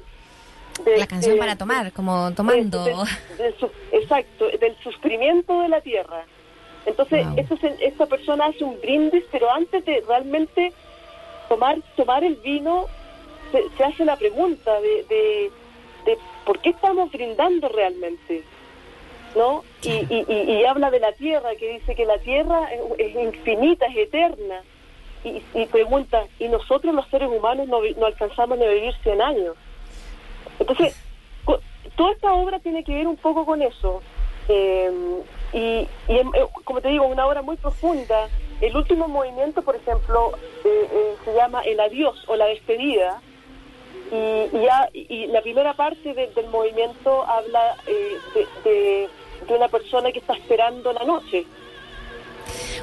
[0.85, 2.83] De- La canción de- para tomar, como tomando.
[2.85, 3.53] de-
[3.91, 6.23] exacto, del sufrimiento de la tierra.
[6.85, 7.35] Entonces, Wow.
[7.81, 10.71] esta, persona hace un brindis, pero antes de realmente
[11.49, 12.85] tomar, tomar el vino,
[13.51, 15.51] se, se hace la pregunta de, de,
[16.45, 18.43] por qué estamos brindando realmente.
[19.35, 19.63] ¿no?
[19.83, 23.15] Y, y, y- y habla de la tierra, que dice que la tierra es, es
[23.15, 24.61] infinita, es eterna.
[25.23, 29.55] Y, y pregunta, ¿y nosotros los seres humanos no, no alcanzamos a vivir 100 años?
[30.59, 30.95] Entonces,
[31.95, 34.01] toda esta obra tiene que ver un poco con eso.
[34.49, 34.91] Eh,
[35.53, 35.87] y, y
[36.17, 36.23] eh,
[36.63, 38.27] como te digo, una obra muy profunda.
[38.61, 40.31] El último movimiento, por ejemplo,
[40.65, 43.21] eh, eh, se llama El adiós o la despedida.
[44.11, 44.15] Y,
[44.57, 47.75] y, ya- y la primera parte de- del movimiento habla
[48.63, 49.09] de
[49.49, 51.45] una persona que está esperando la noche.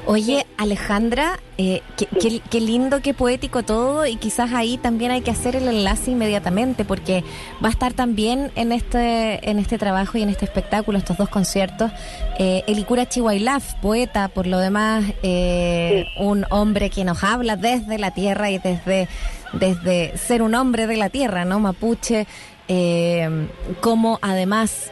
[0.07, 5.21] Oye, Alejandra, eh, qué, qué- qué lindo, qué poético todo y quizás ahí también hay
[5.21, 7.23] que hacer el enlace inmediatamente porque
[7.63, 11.29] va a estar también en este en este trabajo y en este espectáculo, estos dos
[11.29, 11.91] conciertos,
[12.39, 18.11] eh, Elikura Chihuailaf, poeta, por lo demás, eh, un hombre que nos habla desde la
[18.11, 19.07] tierra y desde,
[19.53, 21.59] desde ser un hombre de la tierra, ¿no?
[21.59, 22.27] Mapuche,
[22.67, 23.47] eh,
[23.81, 24.91] como además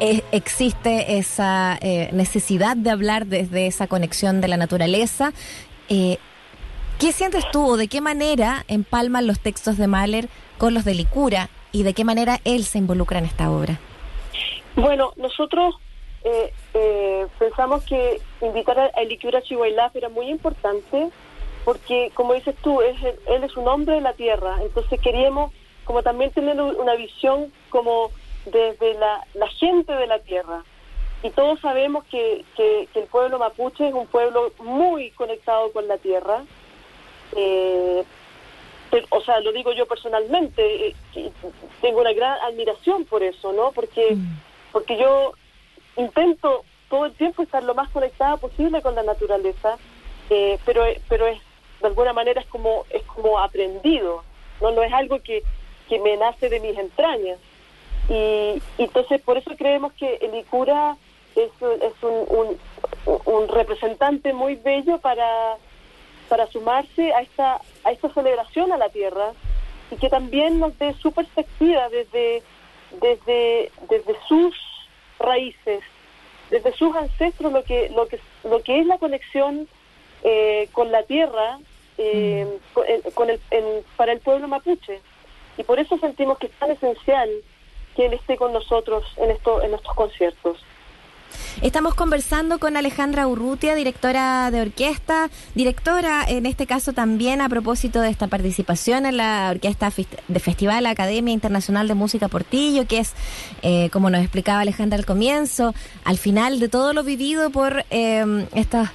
[0.00, 5.32] eh, existe esa eh, necesidad de hablar desde esa conexión de la naturaleza.
[5.88, 6.18] Eh,
[6.98, 10.28] ¿Qué sientes tú o de qué manera empalman los textos de Mahler
[10.58, 13.78] con los de Licura y de qué manera él se involucra en esta obra?
[14.74, 15.76] Bueno, nosotros
[16.24, 21.08] eh, eh, pensamos que invitar a Elikura Chihuahilaf era muy importante
[21.64, 25.52] porque, como dices tú, es, él es un hombre de la tierra, entonces queríamos
[25.84, 28.10] como también tener un- una visión como
[28.50, 30.62] desde la, la gente de la tierra.
[31.22, 35.88] Y todos sabemos que, que, que el pueblo mapuche es un pueblo muy conectado con
[35.88, 36.44] la tierra.
[37.34, 38.04] Eh,
[38.90, 40.94] te- o sea, lo digo yo personalmente, eh,
[41.80, 43.72] tengo una gran admiración por eso, ¿no?
[43.72, 44.16] Porque,
[44.72, 45.32] porque yo
[45.96, 49.76] intento todo el tiempo estar lo más conectada posible con la naturaleza,
[50.30, 51.38] eh, pero pero es
[51.80, 54.24] de alguna manera es como es como aprendido,
[54.60, 55.42] no no es algo que,
[55.88, 57.38] que me nace de mis entrañas.
[58.08, 58.14] Y,
[58.78, 60.96] y entonces por eso creemos que el Icura
[61.36, 62.58] es, un- es un,
[63.06, 65.56] un, un representante muy bello para
[66.28, 69.32] para sumarse a esta a esta celebración a la tierra.
[69.90, 72.42] Y que también nos dé su perspectiva desde
[73.00, 74.54] desde desde sus
[75.18, 75.80] raíces
[76.50, 79.68] desde sus ancestros lo que lo que lo que es la conexión
[80.24, 81.58] eh, con la tierra
[81.98, 85.00] eh, con, en- con el, en- para el pueblo mapuche.
[85.56, 87.28] Y por eso sentimos que es tan esencial
[88.06, 90.58] esté con nosotros en esto en estos conciertos.
[91.60, 98.00] Estamos conversando con Alejandra Urrutia, directora de orquesta, directora en este caso también a propósito
[98.00, 99.92] de esta participación en la orquesta
[100.28, 103.12] de Festival Academia Internacional de Música Portillo, que es,
[103.62, 105.74] eh, como nos explicaba Alejandra al comienzo,
[106.04, 108.90] al final de todo lo vivido por eh, estas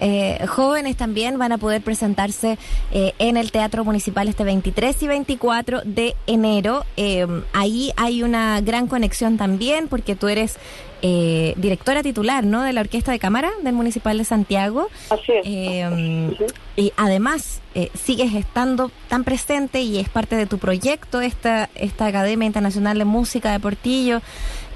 [0.00, 2.58] eh, jóvenes también van a poder presentarse
[2.90, 6.84] eh, en el Teatro Municipal este 23 y 24 de enero.
[6.96, 10.56] Eh, ahí hay una gran conexión también porque tú eres
[11.02, 12.62] eh, directora titular ¿no?
[12.62, 14.88] de la Orquesta de Cámara del Municipal de Santiago.
[15.10, 16.36] así es Eh,
[16.76, 22.06] y además eh, sigues estando tan presente y es parte de tu proyecto esta, esta
[22.06, 24.20] Academia Internacional de Música de Portillo,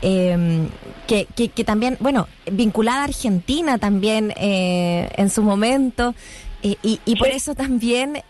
[0.01, 6.15] que, que, que también, bueno, vinculada a Argentina también en su momento,
[6.63, 8.23] y, por eso también...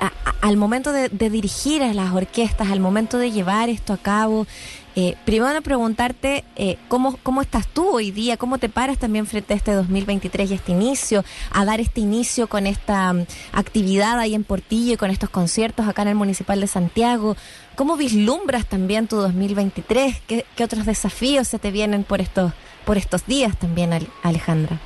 [0.00, 0.12] a- a-
[0.48, 4.48] al momento de, de dirigir a las orquestas, al momento de llevar esto a cabo,
[4.96, 9.54] eh, primero preguntarte eh, ¿cómo, cómo estás tú hoy día, cómo te paras también frente
[9.54, 14.34] a este 2023 y este inicio, a dar este inicio con esta mm, actividad ahí
[14.34, 17.36] en Portillo y con estos conciertos acá en el Municipal de Santiago.
[17.76, 20.20] ¿Cómo vislumbras también tu 2023?
[20.26, 22.52] ¿Qué, qué otros desafíos se te vienen por estos,
[22.84, 24.78] por estos días también, Ale- Alejandra?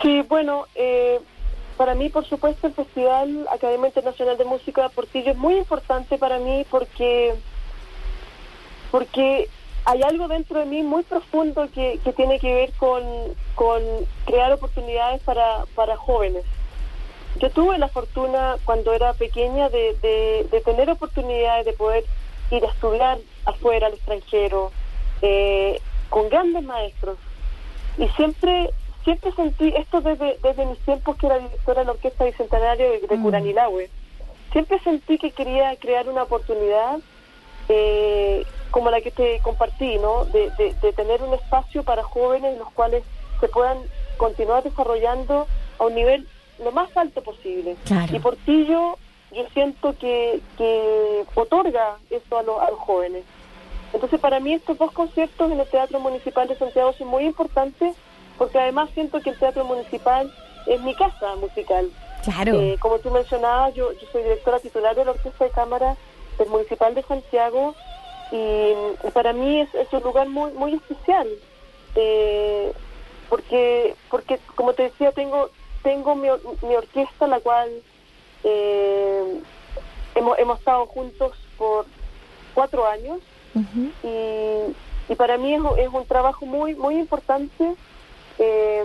[0.00, 1.20] Sí, bueno, eh,
[1.76, 6.16] para mí, por supuesto, el Festival Academia Internacional de Música de Portillo es muy importante
[6.18, 7.34] para mí porque
[8.92, 9.48] porque
[9.84, 13.02] hay algo dentro de mí muy profundo que, que tiene que ver con,
[13.56, 13.82] con
[14.26, 16.44] crear oportunidades para, para jóvenes.
[17.40, 22.04] Yo tuve la fortuna cuando era pequeña de, de, de tener oportunidades de poder
[22.50, 24.70] ir a estudiar afuera, al extranjero,
[25.22, 25.80] eh,
[26.10, 27.16] con grandes maestros.
[27.98, 28.70] Y siempre
[29.04, 33.00] siempre sentí esto desde, desde mis tiempos que era directora de la Orquesta Bicentenario de,
[33.00, 33.22] de Mm.
[33.22, 33.90] Curanilahue.
[34.52, 36.98] Siempre sentí que quería crear una oportunidad
[37.68, 40.24] eh, como la que te compartí, ¿no?
[40.26, 43.04] De, de- de tener un espacio para jóvenes en los cuales
[43.40, 43.78] se puedan
[44.16, 45.46] continuar desarrollando
[45.78, 46.26] a un nivel
[46.58, 47.76] lo más alto posible.
[47.86, 48.14] Claro.
[48.14, 48.96] Y Portillo,
[49.30, 53.22] yo siento que, que otorga eso a, lo- a los jóvenes.
[53.92, 57.94] Entonces, para mí estos dos conciertos en el Teatro Municipal de Santiago son muy importantes
[58.38, 60.32] porque además siento que el Teatro Municipal
[60.66, 61.90] es mi casa musical.
[62.24, 62.58] Claro.
[62.58, 65.96] Eh, como tú mencionabas, yo, yo soy directora titular de la Orquesta de Cámara
[66.38, 67.74] del Municipal de Santiago
[68.32, 68.74] y,
[69.06, 71.28] y para mí es, es un lugar muy muy especial
[71.94, 72.72] eh,
[73.28, 75.50] porque porque como te decía tengo
[75.82, 76.28] tengo mi,
[76.62, 77.70] mi orquesta la cual
[78.44, 79.40] eh,
[80.14, 81.86] hemos, hemos estado juntos por
[82.54, 83.20] cuatro años
[84.02, 87.74] y, y para mí es, un- es un trabajo muy muy importante
[88.38, 88.84] eh,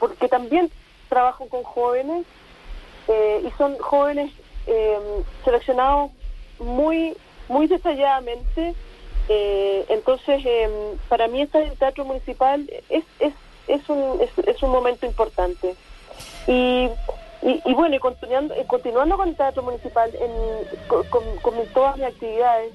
[0.00, 0.70] porque también
[1.08, 2.24] trabajo con jóvenes
[3.08, 4.32] eh, y son jóvenes
[4.66, 4.98] eh,
[5.44, 6.10] seleccionados
[6.58, 7.16] muy
[7.52, 8.74] muy detalladamente
[9.28, 10.68] eh, entonces eh,
[11.08, 13.32] para mí estar en el teatro municipal es es,
[13.68, 15.74] es un es, es un momento importante
[16.46, 16.88] y,
[17.42, 20.30] y, y bueno, y continuando, y continuando con el Teatro Municipal, en,
[20.88, 22.72] con, con- con mis- todas mis actividades,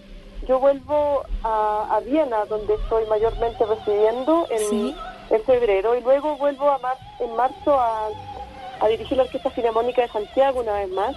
[0.48, 4.96] yo vuelvo a, a Viena, donde estoy mayormente residiendo en, Sí.
[5.30, 8.08] en febrero, y luego vuelvo a mar- en marzo a,
[8.80, 11.16] a dirigir la Orquesta Filarmónica de Santiago una vez más,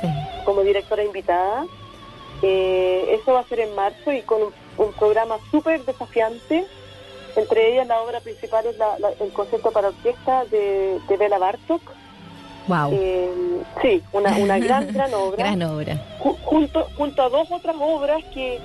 [0.00, 0.06] Sí.
[0.44, 1.64] como directora invitada.
[2.42, 6.66] Eh, eso va a ser en marzo y con un, un programa súper desafiante.
[7.36, 11.38] Entre ellas, la obra principal es la- la- el concierto para orquesta de, de Bela
[11.38, 11.80] Bartok.
[12.68, 12.90] Wow.
[12.92, 13.30] Eh,
[13.80, 15.36] sí, una, una gran, gran obra.
[15.38, 15.94] Gran obra.
[16.20, 18.58] Ju- junto, junto a dos otras obras que,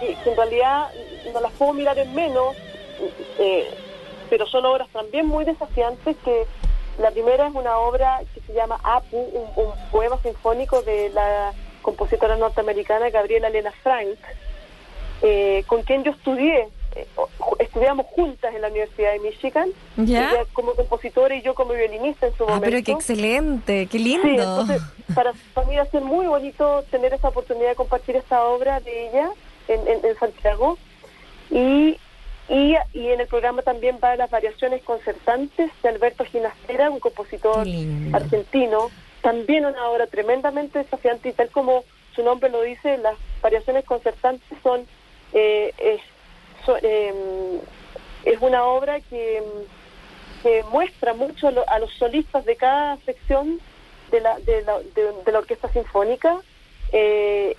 [0.00, 0.88] que- que en realidad
[1.32, 2.56] no las puedo mirar en menos,
[3.38, 3.70] eh,
[4.28, 6.46] pero son obras también muy desafiantes que
[6.98, 11.52] la primera es una obra que se llama Apu, un, un poema sinfónico de la
[11.82, 14.18] compositora norteamericana Gabriela Elena Frank,
[15.22, 17.06] eh, con quien yo estudié, eh,
[17.58, 20.30] estudiamos juntas en la Universidad de Michigan, ¿Ya?
[20.32, 22.64] ella como compositora y yo como violinista en su Ah, momento.
[22.70, 24.28] pero qué excelente, qué Sí, lindo.
[24.42, 24.82] entonces
[25.14, 28.80] para, para mí va a ser muy bonito tener esa oportunidad de compartir esta obra
[28.80, 29.30] de ella
[29.68, 30.78] en, en- en Santiago.
[31.50, 31.98] Y,
[32.48, 37.66] y, y en el programa también va las variaciones concertantes de Alberto Ginastera, un compositor
[37.66, 38.16] lindo.
[38.16, 38.90] argentino.
[39.22, 44.58] También una obra tremendamente desafiante y tal como su nombre lo dice, las variaciones concertantes
[44.62, 44.86] son...
[45.32, 46.00] eh, es,
[46.82, 47.60] em,
[48.24, 49.42] es una obra que
[50.42, 53.60] que muestra mucho a lo- a los solistas de cada sección
[54.10, 56.40] de la, de la, de, la orquesta sinfónica
[56.92, 57.54] eh,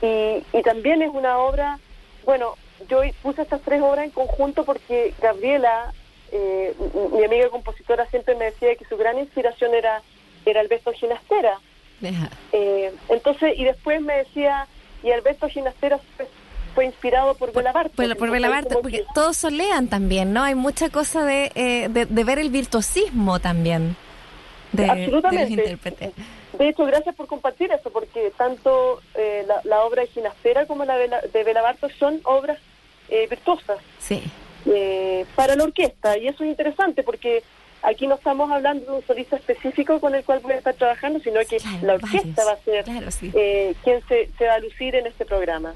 [0.00, 1.78] y, y también es una obra,
[2.24, 2.54] bueno,
[2.88, 5.92] yo puse estas tres obras en conjunto porque Gabriela,
[6.32, 6.74] eh,
[7.12, 10.00] mi amiga compositora, siempre me decía que su gran inspiración era,
[10.46, 11.58] era Alberto Ginastera.
[12.52, 14.66] Eh, entonces, y después me decía,
[15.02, 16.26] y Alberto Ginastera fue,
[16.74, 17.94] fue inspirado por Bela Bartok.
[17.96, 18.30] Por, por
[18.82, 20.42] porque que- todos solean también, ¿no?
[20.42, 23.94] Hay mucha cosa de, eh, de, de ver el virtuosismo también
[24.72, 26.12] de, de los intérpretes.
[26.58, 30.84] De hecho, gracias por compartir eso, porque tanto eh, la, la obra de Ginastera como
[30.84, 32.58] la de, Bela- de Bela Bartok son obras
[33.08, 34.22] eh, virtuosas Sí.
[34.66, 36.18] eh, para la orquesta.
[36.18, 37.42] Y eso es interesante porque
[37.82, 41.18] aquí no estamos hablando de un solista específico con el cual voy a estar trabajando,
[41.20, 42.46] sino que Claro, la orquesta varios.
[42.46, 43.30] va a ser Claro, sí.
[43.34, 45.74] eh, quien se, se va a lucir en este programa.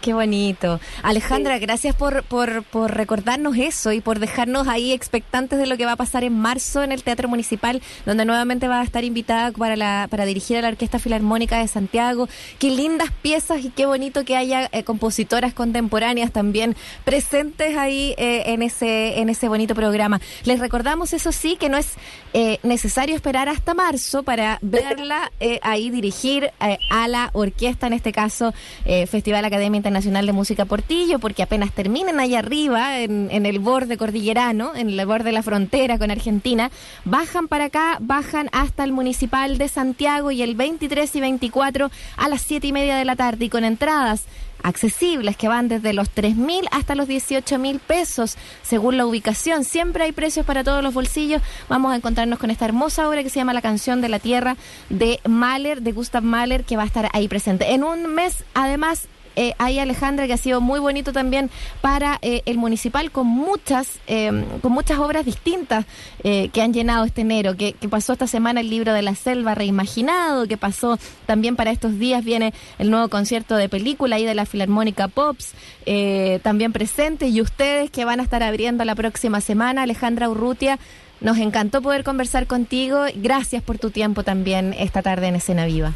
[0.00, 0.78] Qué bonito.
[1.02, 5.84] Alejandra, gracias por, por, por recordarnos eso y por dejarnos ahí expectantes de lo que
[5.84, 9.50] va a pasar en marzo en el Teatro Municipal, donde nuevamente va a estar invitada
[9.50, 12.28] para, la, para dirigir a la Orquesta Filarmónica de Santiago.
[12.60, 18.44] Qué lindas piezas y qué bonito que haya eh, compositoras contemporáneas también presentes ahí eh,
[18.46, 20.20] en, ese, en ese bonito programa.
[20.44, 21.94] Les recordamos, eso sí, que no es
[22.34, 25.32] eh, necesario esperar hasta marzo para verla
[25.62, 28.52] ahí dirigir a la orquesta, en este caso
[28.84, 34.74] Festival Academia Internacional de Música Portillo, porque apenas terminen allá arriba, en, el borde cordillerano,
[34.74, 36.70] en el borde de la frontera con Argentina,
[37.04, 42.28] bajan para acá, bajan hasta el Municipal de Santiago y el 23 y 24 a
[42.28, 44.24] las 7 y media de la tarde y con entradas
[44.62, 49.64] accesibles que van desde los 3 mil hasta los 18 mil pesos según la ubicación.
[49.64, 51.42] Siempre hay precios para todos los bolsillos.
[51.68, 54.56] Vamos a encontrarnos con esta hermosa obra que se llama La canción de la tierra
[54.88, 57.72] de Mahler, de Gustav Mahler, que va a estar ahí presente.
[57.72, 59.08] En un mes, además,
[59.38, 61.48] eh, hay Alejandra que ha sido muy bonito también
[61.80, 65.86] para eh, el municipal con muchas eh, con muchas obras distintas
[66.24, 69.54] eh, que han llenado este enero que, pasó esta semana el libro de la selva
[69.54, 74.34] reimaginado que pasó también para estos días viene el nuevo concierto de película ahí de
[74.34, 75.52] la Filarmónica Pops
[75.86, 80.80] eh, también presentes y ustedes que van a estar abriendo la próxima semana Alejandra Urrutia
[81.20, 85.92] nos encantó poder conversar contigo gracias por tu tiempo también esta tarde en Escena Viva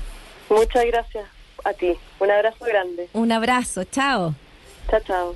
[0.49, 1.25] Muchas gracias
[1.65, 1.97] a ti.
[2.23, 3.09] Un abrazo grande.
[3.15, 4.35] un abrazo chao
[4.91, 5.35] Chao, chao.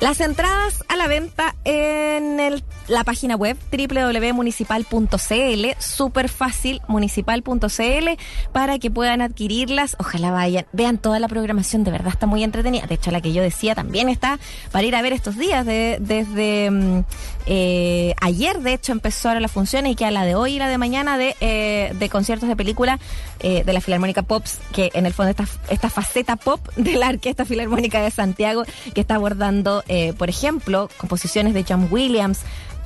[0.00, 8.08] Las entradas a la venta en el la página web www.municipal.cl, súper fácil, municipal.cl,
[8.52, 9.96] para que puedan adquirirlas.
[9.98, 12.86] Ojalá vayan, vean toda la programación, de verdad está muy entretenida.
[12.86, 14.38] De hecho, la que yo decía también está
[14.70, 17.04] para ir a ver estos días, de, desde mm,
[17.46, 20.58] eh, ayer, de hecho, empezó ahora la función y que a la de hoy y
[20.58, 22.98] la de mañana de, eh, de conciertos de película
[23.40, 27.08] eh, de la Filarmónica Pops, que en el fondo esta, esta faceta pop de la
[27.08, 28.64] Orquesta Filarmónica de Santiago,
[28.94, 29.84] que está abordando,
[30.18, 32.40] por ejemplo, composiciones de John Williams,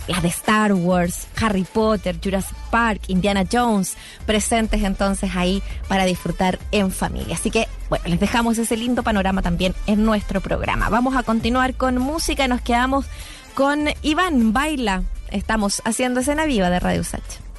[0.08, 3.96] las de Star Wars, Harry Potter, Jurassic Park, Indiana Jones,
[4.26, 7.34] presentes entonces ahí para disfrutar en familia.
[7.34, 10.88] Así que, bueno, les dejamos ese lindo panorama también en nuestro programa.
[10.88, 13.06] Vamos a continuar con música, nos quedamos
[13.54, 15.02] con Iván Baila.
[15.30, 17.49] Estamos haciendo escena viva de Radio Sach.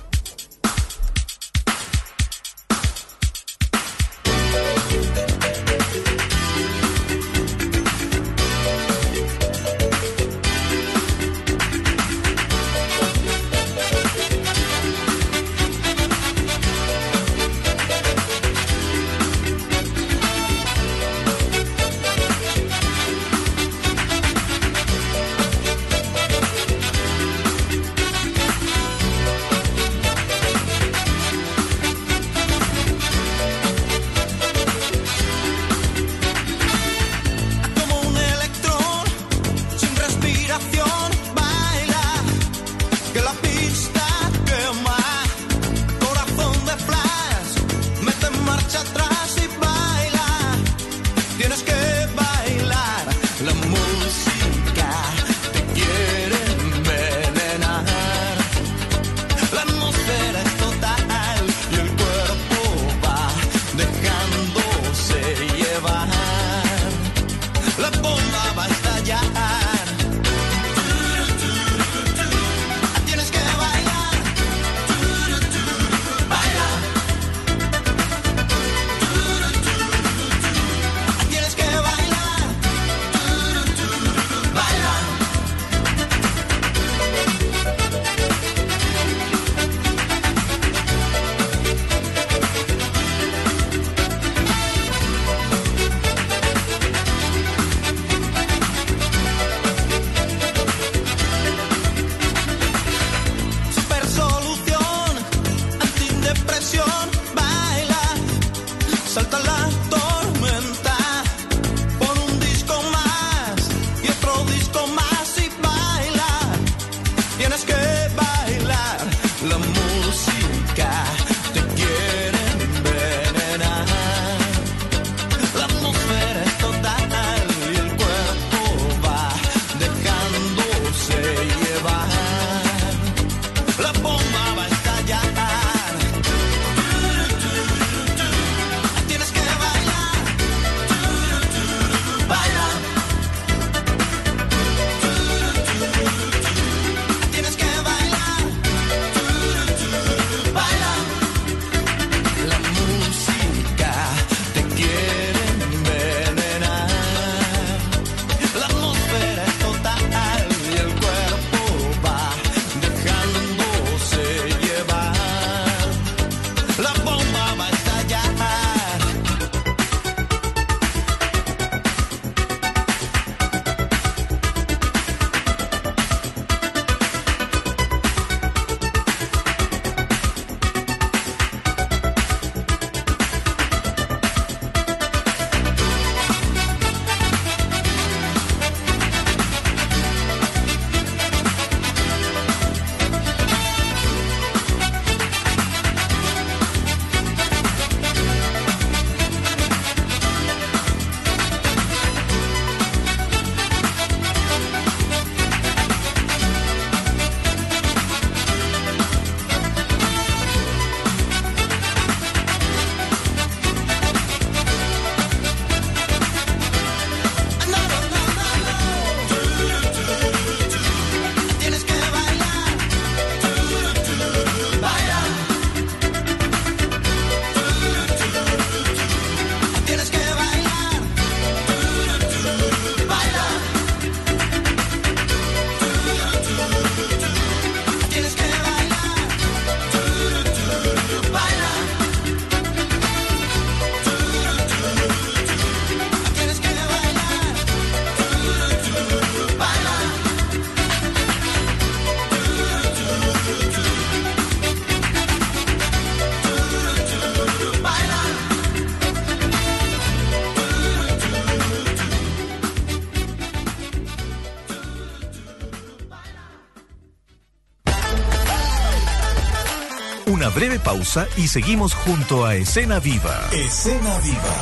[270.92, 273.48] Pausa y seguimos junto a Escena Viva.
[273.54, 274.58] Escena Viva.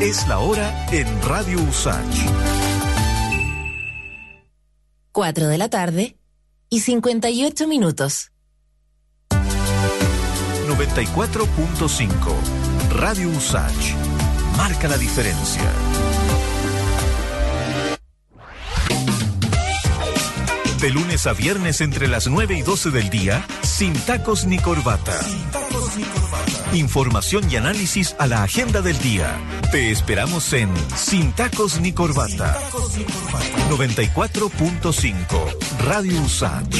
[0.00, 2.02] Es la hora en Radio Usach.
[5.12, 6.16] 4 de la tarde
[6.70, 8.32] y 58 minutos.
[9.28, 12.08] 94.5.
[12.92, 13.94] Radio Usach.
[14.56, 15.70] Marca la diferencia.
[20.80, 25.18] De lunes a viernes entre las 9 y 12 del día, sin tacos ni corbata.
[26.72, 29.36] Información y análisis a la agenda del día.
[29.72, 32.56] Te esperamos en Sin tacos ni corbata.
[33.70, 36.76] 94.5 Radio Usach.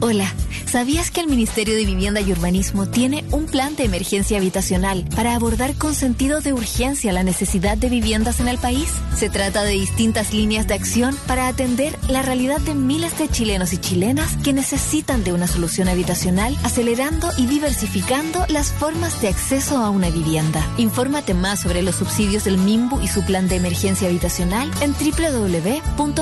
[0.00, 0.26] Hola,
[0.66, 5.36] ¿sabías que el Ministerio de Vivienda y Urbanismo tiene un plan de emergencia habitacional para
[5.36, 8.90] abordar con sentido de urgencia la necesidad de viviendas en el país?
[9.16, 13.72] Se trata de distintas líneas de acción para atender la realidad de miles de chilenos
[13.72, 19.78] y chilenas que necesitan de una solución habitacional, acelerando y diversificando las formas de acceso
[19.78, 20.68] a una vivienda.
[20.78, 26.12] Infórmate más sobre los subsidios del MIMBU y su plan de emergencia habitacional en www.mimbu.cl.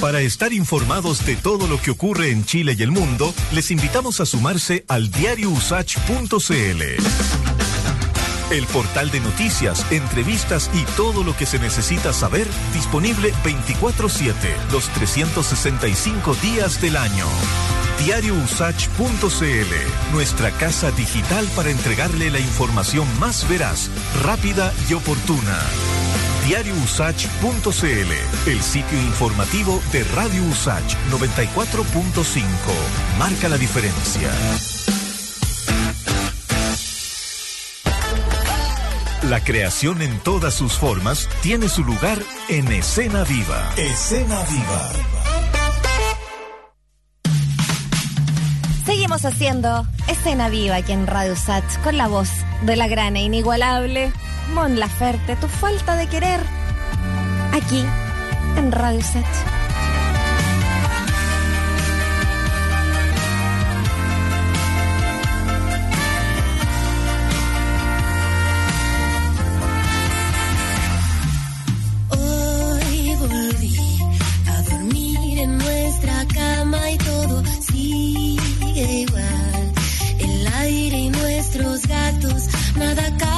[0.00, 4.20] Para estar informados de todo lo que ocurre en Chile y el mundo, les invitamos
[4.20, 7.51] a sumarse al diariousach.cl.
[8.52, 14.90] El portal de noticias, entrevistas y todo lo que se necesita saber disponible 24/7, los
[14.90, 17.24] 365 días del año.
[18.04, 23.88] Diariousach.cl, nuestra casa digital para entregarle la información más veraz,
[24.22, 25.58] rápida y oportuna
[26.46, 32.44] diariousach.cl, el sitio informativo de Radio Usach 94.5.
[33.18, 34.30] Marca la diferencia.
[39.32, 42.18] La creación en todas sus formas tiene su lugar
[42.50, 43.72] en Escena Viva.
[43.78, 44.92] Escena Viva.
[48.84, 52.28] Seguimos haciendo Escena Viva aquí en Radio Sach con la voz
[52.66, 54.12] de la gran e inigualable
[54.52, 56.40] Mon Laferte, tu falta de querer,
[57.54, 57.86] aquí
[58.58, 59.51] en Radio Set.
[82.94, 83.31] cada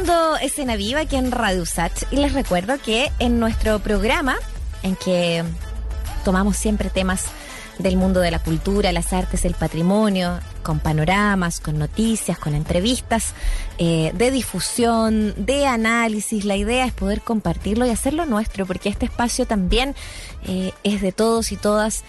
[0.00, 4.36] Haciendo escena viva aquí en Radio Sach y les recuerdo que en nuestro programa,
[4.82, 5.44] en que
[6.24, 7.26] tomamos siempre temas
[7.76, 13.34] del mundo de la cultura, las artes, el patrimonio, con panoramas, con noticias, con entrevistas,
[13.76, 16.46] eh, de difusión, de análisis.
[16.46, 19.94] La idea es poder compartirlo y hacerlo nuestro, porque este espacio también
[20.46, 22.04] eh, es de todos y todas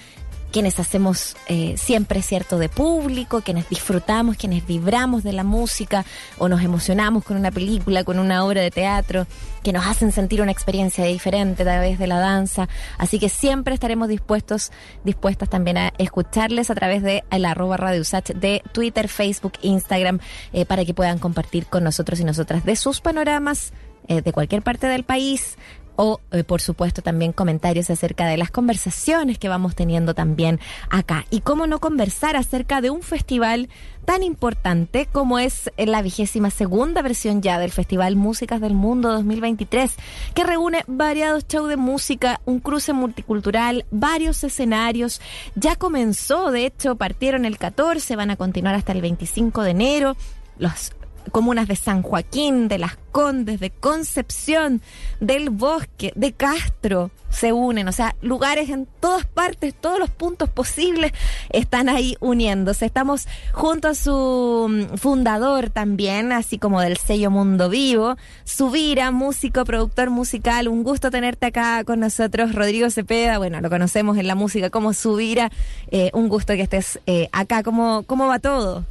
[0.51, 6.05] quienes hacemos eh, siempre cierto de público, quienes disfrutamos, quienes vibramos de la música
[6.37, 9.25] o nos emocionamos con una película, con una obra de teatro,
[9.63, 12.67] que nos hacen sentir una experiencia diferente a través de la danza.
[12.97, 14.71] Así que siempre estaremos dispuestos,
[15.03, 20.19] dispuestas también a escucharles a través de el arroba Radio Usach de Twitter, Facebook, Instagram,
[20.53, 23.73] eh, para que puedan compartir con nosotros y nosotras de sus panoramas
[24.07, 25.57] eh, de cualquier parte del país,
[25.95, 31.25] o eh, por supuesto también comentarios acerca de las conversaciones que vamos teniendo también acá.
[31.29, 33.69] Y cómo no conversar acerca de un festival
[34.05, 39.95] tan importante como es la vigésima segunda versión ya del Festival Músicas del Mundo 2023,
[40.33, 45.21] que reúne variados shows de música, un cruce multicultural, varios escenarios.
[45.55, 50.17] Ya comenzó, de hecho, partieron el 14, van a continuar hasta el 25 de enero.
[50.57, 50.91] Los
[51.31, 54.81] comunas de San Joaquín, de Las Condes, de Concepción,
[55.19, 60.49] del Bosque, de Castro se unen, o sea, lugares en todas partes, todos los puntos
[60.49, 61.13] posibles
[61.49, 62.85] están ahí uniéndose.
[62.85, 69.63] Estamos junto a su mm, fundador también, así como del sello Mundo Vivo, Subira, músico,
[69.65, 70.67] productor musical.
[70.67, 73.37] Un gusto tenerte acá con nosotros, Rodrigo Cepeda.
[73.37, 75.49] Bueno, lo conocemos en la música como Subira.
[75.89, 77.63] Eh, un gusto que estés eh, acá.
[77.63, 78.85] ¿Cómo, ¿Cómo va todo?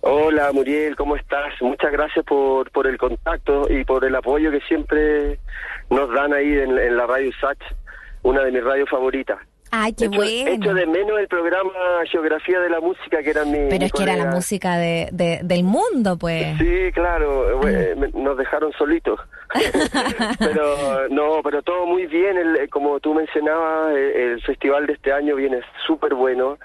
[0.00, 1.52] Hola Muriel, ¿cómo estás?
[1.60, 5.38] Muchas gracias por, por el contacto y por el apoyo que siempre
[5.90, 7.58] nos dan ahí en, en la radio Sach,
[8.22, 9.38] una de mis radios favoritas.
[9.70, 10.50] Ay, qué Echo- bueno.
[10.50, 11.70] Echo de menos el programa
[12.10, 13.52] Geografía de la Música, que era mi.
[13.68, 16.56] Pero mi es que era la música de, de- del mundo, pues.
[16.58, 19.20] Sí, claro, eh, me- nos dejaron solitos.
[20.38, 24.94] pero no, pero todo muy bien, el- eh, como tú mencionabas, eh, el festival de
[24.94, 26.56] este año viene súper bueno,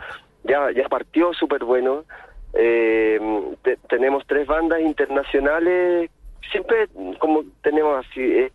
[0.44, 2.06] ya ya partió súper bueno.
[2.54, 3.20] Eh,
[3.64, 6.10] te- tenemos tres bandas internacionales,
[6.52, 6.88] siempre
[7.20, 8.52] como tenemos así eh,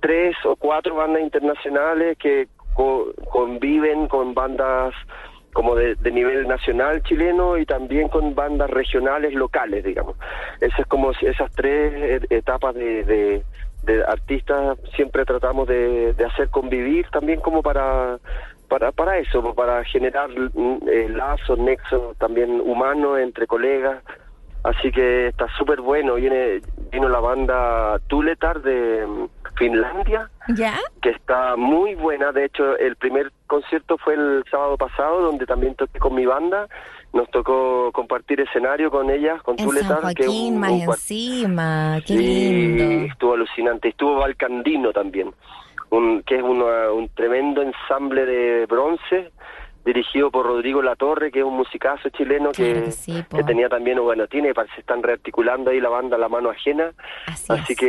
[0.00, 4.94] tres o cuatro bandas internacionales que co- conviven con bandas
[5.52, 10.14] como de, nivel nacional chileno y también con bandas regionales locales, digamos.
[10.60, 13.44] Esas es como esas tres etapas de, de-
[14.06, 18.18] artistas siempre tratamos de hacer convivir también como para
[18.66, 24.02] para para eso, para generar mm, eh, lazos, nexos también humanos entre colegas.
[24.64, 26.14] Así que está súper bueno.
[26.14, 26.60] Viene
[26.90, 30.74] vino la banda Tuletar de mm, Finlandia ¿Ya?
[31.00, 32.32] que está muy buena.
[32.32, 36.66] De hecho, el primer concierto fue el sábado pasado, donde también toqué con mi banda.
[37.12, 40.80] Nos tocó compartir escenario con ellas, con En Tuletar, San que Joaquín, un- más un
[40.82, 41.98] encima.
[42.04, 42.84] Qué lindo.
[43.12, 43.88] estuvo alucinante.
[43.88, 45.32] Estuvo Valcandino también,
[45.90, 49.30] un, que es una- un tremendo ensamble de bronce
[49.84, 53.36] dirigido por Rodrigo Latorre, que es un musicazo chileno Claro que, que sí, po.
[53.36, 56.90] que tenía también, bueno, tiene, parece que están rearticulando ahí la banda La Mano Ajena.
[57.28, 57.78] Así, Así es.
[57.78, 57.86] que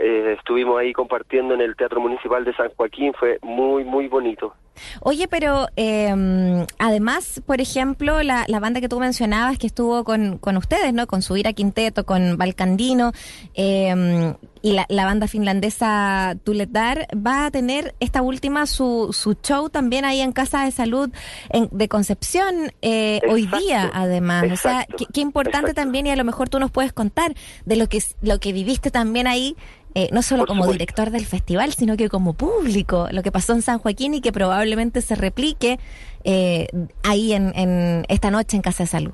[0.00, 4.54] eh, estuvimos ahí compartiendo en el Teatro Municipal de San Joaquín, fue muy, muy bonito.
[5.00, 10.38] Oye, pero eh, además, por ejemplo, la, la banda que tú mencionabas que estuvo con,
[10.38, 11.06] con ustedes, ¿no?
[11.06, 13.12] Con Subira Quinteto, con Balcandino
[13.54, 19.68] eh, y la, la banda finlandesa Tuletar va a tener esta última su, su show
[19.70, 21.10] también ahí en Casa de Salud
[21.50, 24.44] en- de Concepción eh, hoy día, además.
[24.52, 25.80] O sea, qué, qué importante exacto.
[25.82, 28.90] también y a lo mejor tú nos puedes contar de lo que, lo que viviste
[28.90, 29.56] también ahí.
[29.94, 30.78] Eh, no solo Por como supuesto.
[30.78, 34.32] director del festival, sino que como público, lo que pasó en San Joaquín y que
[34.32, 35.78] probablemente se replique
[36.24, 36.68] eh,
[37.02, 39.12] ahí en, en esta noche en Casa de Salud.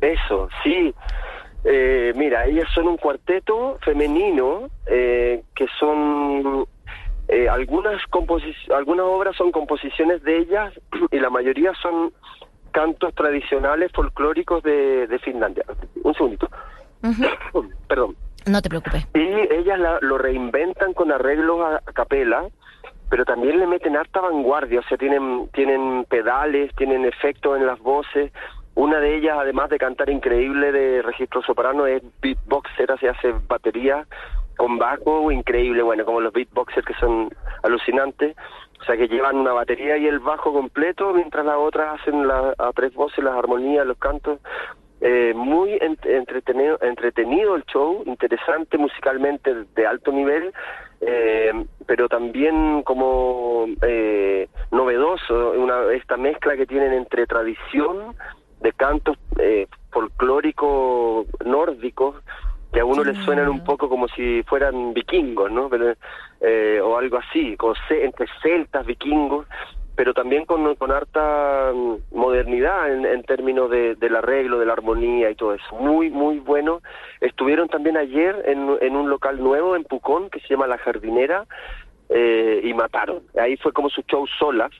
[0.00, 0.94] Eso, sí.
[1.64, 6.66] Eh, mira, ellas son un cuarteto femenino eh, que son
[7.28, 8.02] eh, algunas
[8.74, 10.74] algunas obras son composiciones de ellas
[11.12, 12.12] y la mayoría son
[12.72, 15.64] cantos tradicionales folclóricos de, de Finlandia.
[16.02, 16.48] Un segundito.
[17.88, 18.16] Perdón.
[18.46, 19.06] No te preocupes.
[19.14, 19.20] Y
[19.54, 22.44] ellas la- lo reinventan con arreglos a, a capela,
[23.10, 27.78] pero también le meten harta vanguardia, o sea, tienen, tienen pedales, tienen efectos en las
[27.80, 28.32] voces.
[28.74, 34.06] Una de ellas, además de cantar increíble de registro soprano, es beatboxer, se hace batería
[34.56, 37.28] con bajo, increíble, bueno, como los beatboxers que son
[37.62, 38.34] alucinantes.
[38.80, 42.54] O sea, que llevan una batería y el bajo completo, mientras las otras hacen la-
[42.58, 44.40] a tres voces las armonías, los cantos.
[45.04, 50.52] Eh, muy ent- entretenido, entretenido el show, interesante musicalmente de alto nivel,
[51.00, 51.52] eh,
[51.86, 58.14] pero también como eh, novedoso, una, esta mezcla que tienen entre tradición
[58.60, 62.14] de cantos eh, folclóricos nórdicos,
[62.72, 65.68] que a uno le veces suenan un poco como si fueran vikingos, ¿no?
[65.68, 65.94] Pero,
[66.40, 69.46] eh, o algo así, como ce- entre celtas, vikingos,
[69.94, 74.72] pero también con, con harta mm, modernidad en, en términos de, del arreglo, de la
[74.72, 75.76] armonía y todo eso.
[75.76, 76.80] Muy, muy bueno.
[77.20, 81.46] Estuvieron también ayer en, en un local nuevo en Pucón que se llama La Jardinera
[82.08, 83.22] eh, y mataron.
[83.40, 84.70] Ahí fue como su show solas.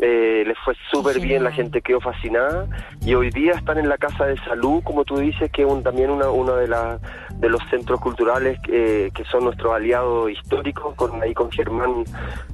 [0.00, 2.66] Eh, les fue súper bien, la gente quedó fascinada
[3.04, 5.82] y hoy día están en la Casa de Salud, como tú dices, que es un,
[5.82, 7.00] también una, uno de, la-
[7.34, 12.04] de los centros culturales eh, que son nuestros aliados históricos, con ahí con Germán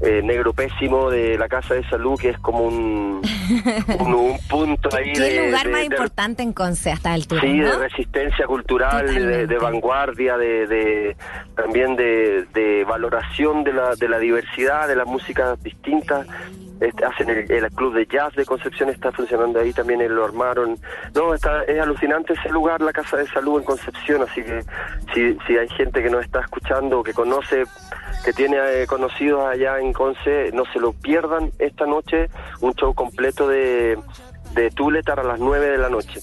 [0.00, 3.20] eh, Negro Pésimo de la Casa de Salud, que es como un,
[4.00, 7.12] un, un punto ahí ¿Qué de, lugar de- más de- importante en Conce a esta
[7.12, 7.42] altura?
[7.42, 7.72] Sí, ¿no?
[7.72, 11.16] de resistencia cultural, de, de vanguardia, de, de-
[11.56, 16.26] también de, de valoración de la, de la diversidad, de las músicas distintas.
[16.80, 20.76] Este, hacen el, club de jazz de Concepción está funcionando ahí también lo armaron.
[21.14, 24.62] No está es alucinante ese lugar la casa de salud en Concepción así que
[25.14, 27.64] si, si hay gente que nos está escuchando que conoce
[28.24, 32.28] que tiene eh, conocidos allá en Conce no se lo pierdan esta noche
[32.60, 33.98] un show completo de
[34.54, 36.20] de Tuletar a las 9 de la noche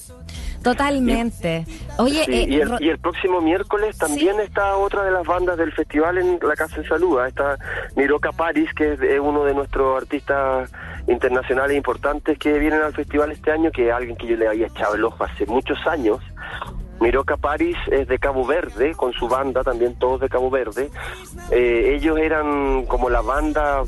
[0.64, 1.66] Totalmente.
[1.98, 5.26] Oye, Sí, eh, y, el, Ro- y el próximo miércoles también está otra de las
[5.26, 7.20] bandas del festival en la Casa de Salud.
[7.20, 7.58] ah, Está
[7.96, 10.72] Miroca Paris, que es, es uno de nuestros artistas
[11.08, 14.68] internacionales importantes que vienen al festival este año, que es alguien que yo le había
[14.68, 16.20] echado el ojo hace muchos años.
[17.02, 20.90] Miroca Paris es de Cabo Verde, con su banda, también todos de Cabo Verde.
[21.50, 23.82] Eh, ellos eran como la banda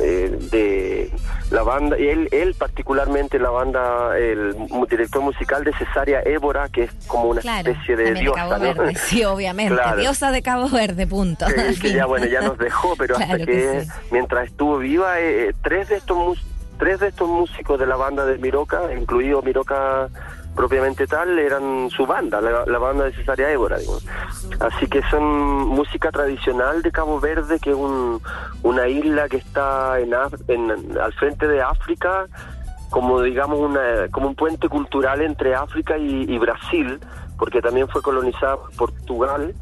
[0.00, 1.10] eh, de
[1.50, 4.56] la banda, y él, él particularmente la banda, el
[4.88, 8.40] director musical de Cesárea Évora, que es como una claro, especie de también de diosa,
[8.40, 8.74] Cabo ¿no?
[8.74, 8.94] Verde.
[8.96, 9.74] Sí, obviamente.
[9.74, 10.00] Claro.
[10.00, 11.46] Diosa de Cabo Verde, punto.
[11.46, 13.90] que, que ya bueno ya nos dejó pero hasta que, que sí.
[14.10, 16.38] mientras estuvo viva eh, eh, tres de estos
[16.78, 20.08] tres de estos músicos de la banda de Miroca incluido Miroca
[20.54, 23.98] propiamente tal eran su banda la, la banda de Cesárea Évora digo.
[24.60, 25.22] así que son
[25.68, 28.20] música tradicional de Cabo Verde que es un,
[28.62, 30.70] una isla que está en-
[31.00, 32.26] al frente de África
[32.90, 37.00] como digamos una, como un puente cultural entre África y, y Brasil,
[37.36, 39.52] porque también fue colonizada por Portugal.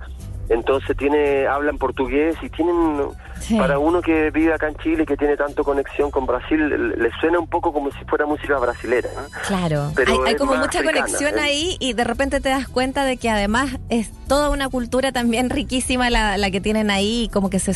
[0.51, 3.09] Entonces tiene, hablan portugués y tienen,
[3.43, 3.56] Sí.
[3.59, 7.10] para uno que vive acá en Chile y que tiene tanto conexión con Brasil, le,
[7.20, 9.09] suena un poco como si fuera música brasilera.
[9.16, 9.23] ¿no?
[9.48, 11.43] Claro, Pero hay, hay como mucha africana, conexión ¿eh?
[11.43, 15.51] ahí y de repente te das cuenta de que además es toda una cultura también
[15.51, 17.73] riquísima la, la que tienen ahí y como que se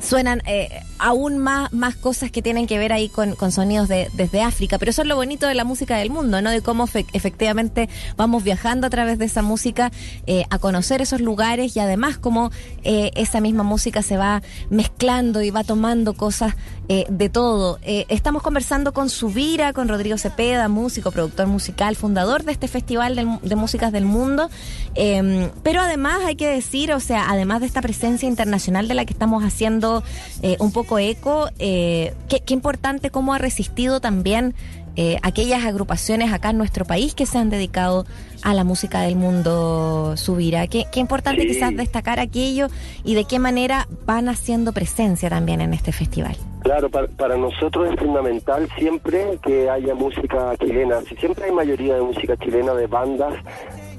[0.00, 0.68] suenan eh,
[0.98, 4.78] aún más, más cosas que tienen que ver ahí con, con sonidos de, desde África.
[4.78, 6.50] Pero eso es lo bonito de la música del mundo, ¿no?
[6.50, 9.90] De cómo fe- efectivamente vamos viajando a través de esa música
[10.26, 12.50] eh, a conocer esos lugares y además cómo
[12.82, 16.54] eh, esa misma música se va mezclando y va tomando cosas
[16.88, 17.80] eh, de todo.
[17.82, 23.40] Eh, estamos conversando con Subira, con Rodrigo Cepeda, músico, productor musical, fundador de este Festival
[23.42, 24.48] de Músicas del Mundo.
[24.94, 29.04] Eh, pero además hay que decir, o sea, además de esta presencia internacional de la
[29.04, 30.04] que estamos haciendo
[30.40, 34.54] eh, un poco eco, qué importante cómo ha resistido también
[34.96, 38.06] eh, aquellas agrupaciones acá en nuestro país que se han dedicado
[38.42, 40.66] a la música del mundo Subira.
[40.66, 41.48] Qué, qué importante Sí.
[41.48, 42.68] quizás destacar aquello
[43.04, 46.36] y de qué manera van haciendo presencia también en este festival.
[46.62, 51.00] Claro, para, para nosotros es fundamental siempre que haya música chilena.
[51.08, 53.34] Si siempre hay mayoría de música chilena, de bandas,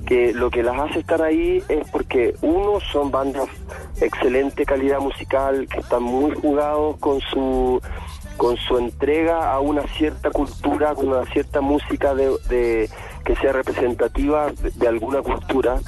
[0.05, 3.47] que lo que las hace estar ahí es porque uno son bandas
[4.01, 7.81] excelente calidad musical, que están muy jugados con su
[8.37, 12.89] con su entrega a una cierta cultura, con una cierta música de, de-
[13.25, 15.79] que sea representativa de, de alguna cultura.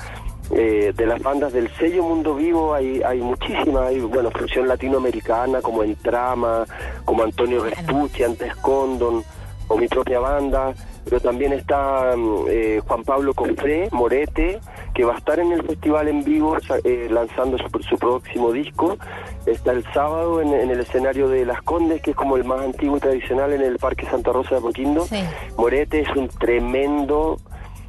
[0.52, 5.60] Eh, de las bandas del sello Mundo Vivo hay, hay muchísimas, hay bueno, fusión latinoamericana
[5.64, 6.66] como En Trama,
[7.04, 9.24] como Antonio Vespucci, antes Condon,
[9.68, 10.72] o mi propia banda,
[11.04, 14.60] pero también está mm, eh, Juan Pablo Cofré, Morete,
[14.96, 18.98] que va a estar en el festival en vivo eh, lanzando su, su próximo disco.
[19.46, 22.62] Está el sábado en, en el escenario de Las Condes, que es como el más
[22.62, 25.06] antiguo y tradicional en el Parque Santa Rosa de Poquindo.
[25.58, 27.38] Morete es un tremendo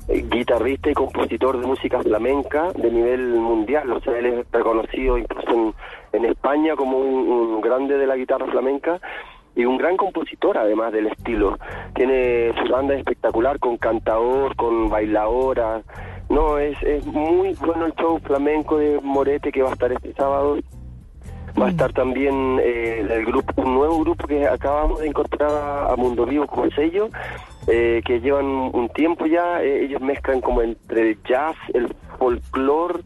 [0.08, 5.16] eh, guitarrista y compositor de música flamenca de nivel mundial, o sea, él es reconocido
[5.16, 5.74] incluso en,
[6.12, 9.00] en España como un, un grande de la guitarra flamenca
[9.54, 11.56] y un gran compositor además del estilo.
[11.94, 15.82] Tiene su banda espectacular con cantador, con bailadora.
[16.28, 20.12] No, es, es muy bueno el show flamenco de Morete que va a estar este
[20.14, 20.58] sábado.
[21.60, 25.96] Va a estar también eh, el grupo, un nuevo grupo que acabamos de incorporar a,
[25.96, 27.08] Mundo Vivo como sello,
[27.66, 29.62] eh, que llevan un tiempo ya.
[29.62, 33.00] eh, ellos mezclan como entre el jazz, el folclore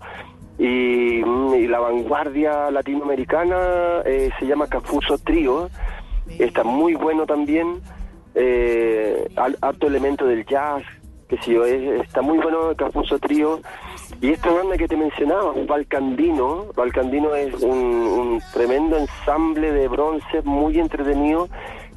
[0.58, 4.02] y, mm, y la vanguardia latinoamericana.
[4.04, 5.68] eh, se llama Cafuso Trío.
[6.38, 7.80] Está muy bueno también.
[8.34, 10.82] Eh, al- harto elemento del jazz,
[11.38, 13.60] que está muy bueno Capuso Trío.
[14.20, 20.42] Y esta banda que te mencionaba, Valcandino, Valcandino es un, un tremendo ensamble de bronce
[20.42, 21.48] muy entretenido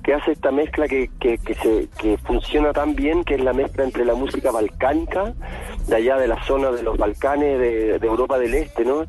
[0.04, 3.54] que hace esta mezcla que, que, que, se, que funciona tan bien, que es la
[3.54, 5.34] mezcla entre la música balcánica,
[5.88, 9.06] de allá de la zona de los Balcanes de, de Europa del Este, ¿no?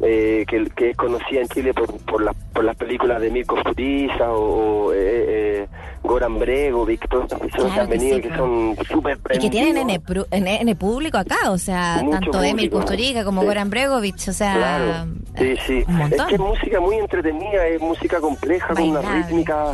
[0.00, 4.32] Eh, que, es conocida en Chile por, por, las por las películas de Mirko Furiza
[4.32, 5.68] o, o, eh, eh,
[6.08, 9.74] Goran Bregovic, todas estas personas que han venido sí, que son súper Y que tienen
[10.00, 10.26] prendidos.
[10.30, 12.70] N, público acá, o sea, tanto Emil.
[12.70, 13.46] Kusturica como Sí.
[13.46, 15.06] Goran Bregovic, o sea,
[15.36, 15.84] sí, sí.
[15.86, 16.20] un montón.
[16.20, 19.22] Es que es música muy entretenida, es música compleja, con una Bailable.
[19.22, 19.72] rítmica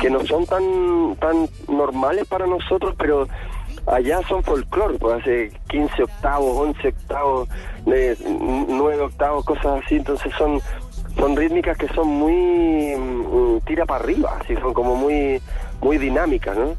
[0.00, 3.28] que no son tan tan normales para nosotros, pero
[3.86, 7.48] allá son folclore, pues hace 15 octavos, 11 octavos,
[7.86, 10.60] eh, 9 octavos, cosas así, entonces son
[11.18, 15.40] son rítmicas que son muy mm, tira para arriba, así son como muy
[15.84, 16.74] muy dinámicas, ¿no?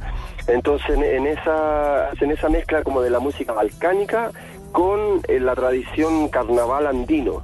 [0.47, 4.31] Entonces en, en esa hacen esa mezcla como de la música balcánica
[4.71, 7.43] con eh, la tradición carnaval andino.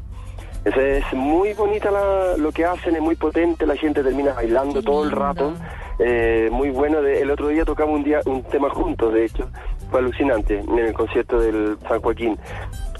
[0.66, 4.82] Eso es muy bonita la- lo que hacen, es muy potente, la gente termina bailando
[4.84, 5.54] todo el rato.
[6.00, 9.48] Eh, muy bueno, de- el otro día tocamos un, día, un tema juntos, de hecho,
[9.90, 12.38] fue alucinante en el concierto del San Joaquín.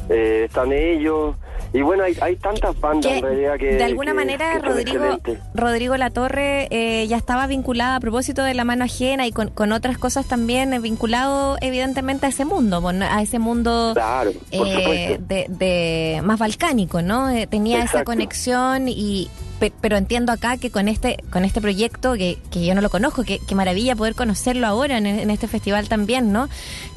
[0.10, 1.36] Eh, están ellos,
[1.74, 3.66] y bueno, hay, hay tantas bandas Que, en realidad que...
[3.76, 5.20] de alguna que- manera que Rodrigo.
[5.54, 9.72] Rodrigo Latorre eh, ya estaba vinculada a propósito de la mano ajena y con, con
[9.72, 15.18] otras cosas también eh, vinculado evidentemente a ese mundo, bueno, a ese mundo Claro, eh,
[15.28, 17.30] de, de más balcánico, ¿no?
[17.30, 19.30] Eh, tenía esa conexión y
[19.60, 22.90] pe- pero entiendo acá que con este con este proyecto que, que yo no lo
[22.90, 26.50] conozco, que, que maravilla poder conocerlo ahora en, en este festival también, ¿no?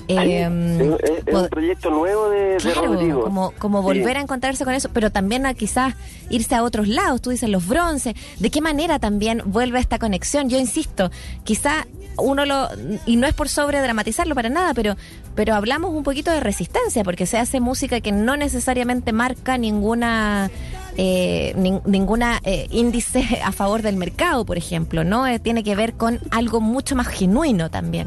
[0.07, 3.23] Es, es un proyecto nuevo de, de Claro, Rodrigo.
[3.25, 3.85] como, como Sí.
[3.85, 4.21] volver a
[4.63, 5.95] con eso, pero también a quizás
[6.31, 10.49] irse a otros lados, tú dices los bronces, ¿de qué manera también vuelve esta conexión?
[10.49, 11.11] Yo insisto,
[11.43, 11.87] quizá
[12.17, 12.69] uno lo,
[13.07, 14.97] y no es por sobre dramatizarlo para nada, pero,
[15.35, 20.49] pero hablamos un poquito de resistencia, porque se hace música que no necesariamente marca ninguna
[20.97, 25.27] eh, nin- ninguna eh, índice a favor del mercado, por ejemplo, ¿no?
[25.27, 28.07] Eh, tiene que ver con algo mucho más genuino también.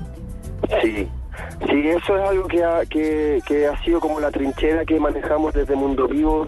[0.81, 1.07] Sí,
[1.69, 5.53] sí, eso es algo que ha, que, que ha sido como la trinchera que manejamos
[5.53, 6.47] desde Mundo Vivo,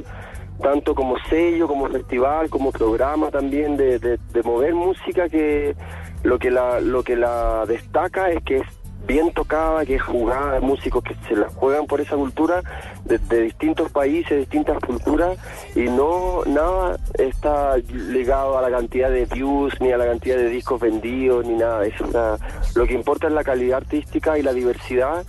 [0.61, 5.75] tanto como sello, como festival, como programa también, de, de, mover música que
[6.23, 8.78] lo que la lo que la destaca es que es
[9.09, 12.61] bien tocada, que es jugada, músicos que se la juegan por esa cultura
[13.05, 15.35] de, de distintos países, distintas culturas
[15.75, 20.49] y no nada está ligado a la cantidad de views ni a la cantidad de
[20.49, 21.87] discos vendidos ni nada.
[22.01, 22.37] O sea,
[22.75, 25.25] lo que importa es la calidad artística y la diversidad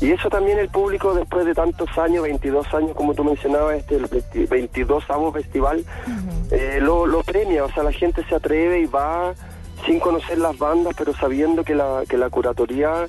[0.00, 3.94] y eso también el público después de tantos años, 22 años como tú mencionabas, este
[3.94, 5.84] el 20 22 avo festival,
[6.50, 9.32] eh, lo, lo premia, o sea, la gente se atreve y va
[9.86, 13.06] sin conocer las bandas, pero sabiendo que la, que la curatoría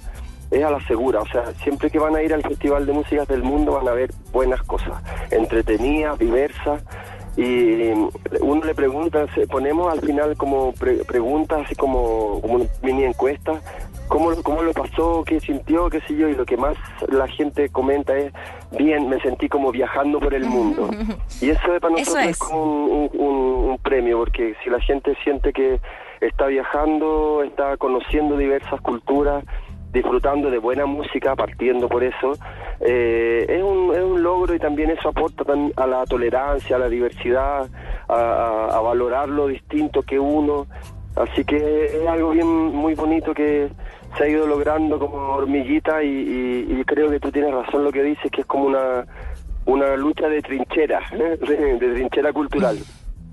[0.51, 3.27] es a la segura, o sea, siempre que van a ir al Festival de Músicas
[3.27, 5.01] del Mundo van a ver buenas cosas,
[5.31, 6.83] entretenidas, diversas,
[7.35, 7.89] y
[8.41, 13.05] uno le pregunta, se- ponemos al final como pre- preguntas, así como, como una mini
[13.05, 13.59] encuesta,
[14.07, 15.23] ¿cómo, ¿cómo lo pasó?
[15.25, 15.89] ¿Qué sintió?
[15.89, 16.29] ¿Qué sé yo?
[16.29, 16.77] Y lo que más
[17.09, 18.31] la gente comenta es,
[18.77, 20.87] bien, me sentí como viajando por el mundo.
[21.41, 22.29] Y eso es para Eso nosotros es.
[22.29, 25.79] es como un, un- un- un premio, porque si la gente siente que
[26.25, 29.43] está viajando, está conociendo diversas culturas,
[29.91, 32.33] disfrutando de buena música, partiendo por eso,
[32.79, 35.43] eh, es, un, es un logro y también eso aporta
[35.75, 37.69] a la tolerancia, a la diversidad,
[38.09, 40.65] a, valorar lo distinto que uno.
[41.15, 43.69] Así que es algo bien muy bonito que
[44.17, 47.91] se ha ido logrando como hormiguita y, y- y creo que tú tienes razón lo
[47.91, 49.05] que dices, que es como una,
[49.67, 52.77] una lucha de trinchera, de, de trinchera cultural.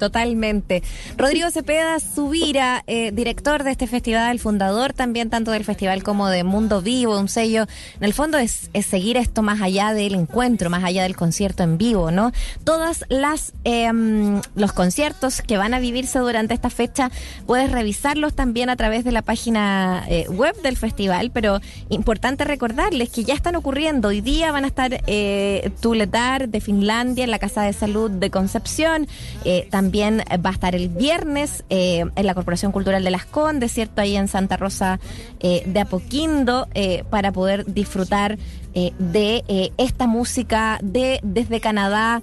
[0.01, 0.83] Totalmente.
[1.19, 6.43] Rodrigo Cepeda Subira, eh, director de este festival, fundador también tanto del festival como de
[6.43, 7.67] Mundo Vivo, un sello.
[7.99, 11.63] En el fondo es, es seguir esto más allá del encuentro, más allá del concierto
[11.63, 12.33] en vivo, ¿no?
[12.65, 17.11] Todas las em, los conciertos que van a vivirse durante esta fecha
[17.47, 21.61] puedes revisarlos también a través de la página eh, web del festival, pero
[21.91, 24.09] importante recordarles que ya están ocurriendo.
[24.09, 28.31] Hoy día van a estar eh, Tuletar de Finlandia en la Casa de Salud de
[28.31, 29.07] Concepción.
[29.45, 33.73] Eh, también va a estar el viernes eh, en la Corporación Cultural de Las Condes,
[33.73, 34.03] ¿cierto?
[34.03, 35.01] Ahí en Santa Rosa
[35.41, 38.39] eh, de Apoquindo, eh, para poder disfrutar
[38.73, 42.23] eh, de eh, esta música de desde Canadá.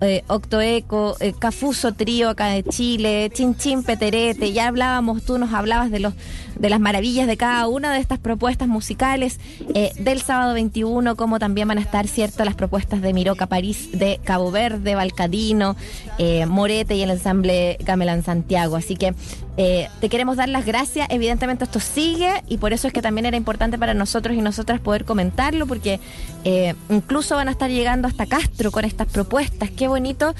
[0.00, 5.52] Eh, Octoeco, eh, Cafuso Trío acá de Chile, Chin Chin Peterete, ya hablábamos, tú nos
[5.54, 6.14] hablabas de los
[6.58, 9.38] de las maravillas de cada una de estas propuestas musicales
[9.74, 13.90] eh, del sábado 21, como también van a estar, cierto, las propuestas de Miroca París,
[13.92, 15.76] de Cabo Verde, Balcadino,
[16.18, 18.76] eh, Morete y el ensamble Gamelán Santiago.
[18.76, 19.14] Así que
[19.56, 21.08] Eh, te queremos dar las gracias.
[21.10, 24.80] Evidentemente esto sigue y por eso es que también era importante para nosotros y nosotras
[24.80, 26.00] poder comentarlo porque
[26.44, 29.70] eh, incluso van a estar llegando hasta Castro con estas propuestas.
[29.70, 30.34] Qué bonito.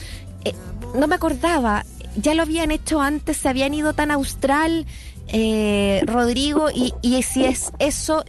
[0.45, 0.55] Eh,
[0.95, 1.85] no me acordaba,
[2.17, 4.87] ya lo habían hecho antes, se habían ido tan austral,
[5.29, 8.25] eh, Rodrigo, y, y si es eso,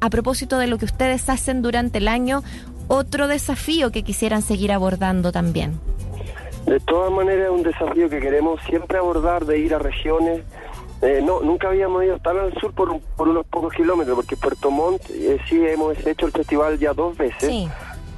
[0.00, 2.42] a propósito de lo que ustedes hacen durante el año,
[2.88, 5.80] otro desafío que quisieran seguir abordando también.
[6.66, 10.42] De todas maneras es un desafío que queremos siempre abordar de ir a regiones.
[11.02, 14.70] Eh, no, nunca habíamos ido tan al sur por, por unos pocos kilómetros, porque Puerto
[14.70, 17.48] Montt eh, sí hemos hecho el festival ya dos veces.
[17.48, 17.68] Sí.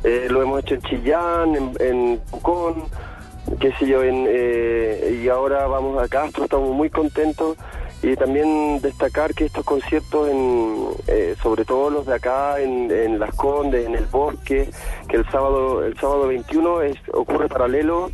[0.05, 2.85] Eh, lo hemos hecho en Chillán, en, en Pucón,
[3.59, 7.57] qué sé yo, en, eh, y ahora vamos a Castro, estamos muy contentos.
[8.03, 13.19] Y también destacar que estos conciertos, en, eh, sobre todo los de acá, en, en
[13.19, 14.69] Las Condes, en el Bosque,
[15.09, 18.11] que el sábado el sábado 21 es, ocurre paralelo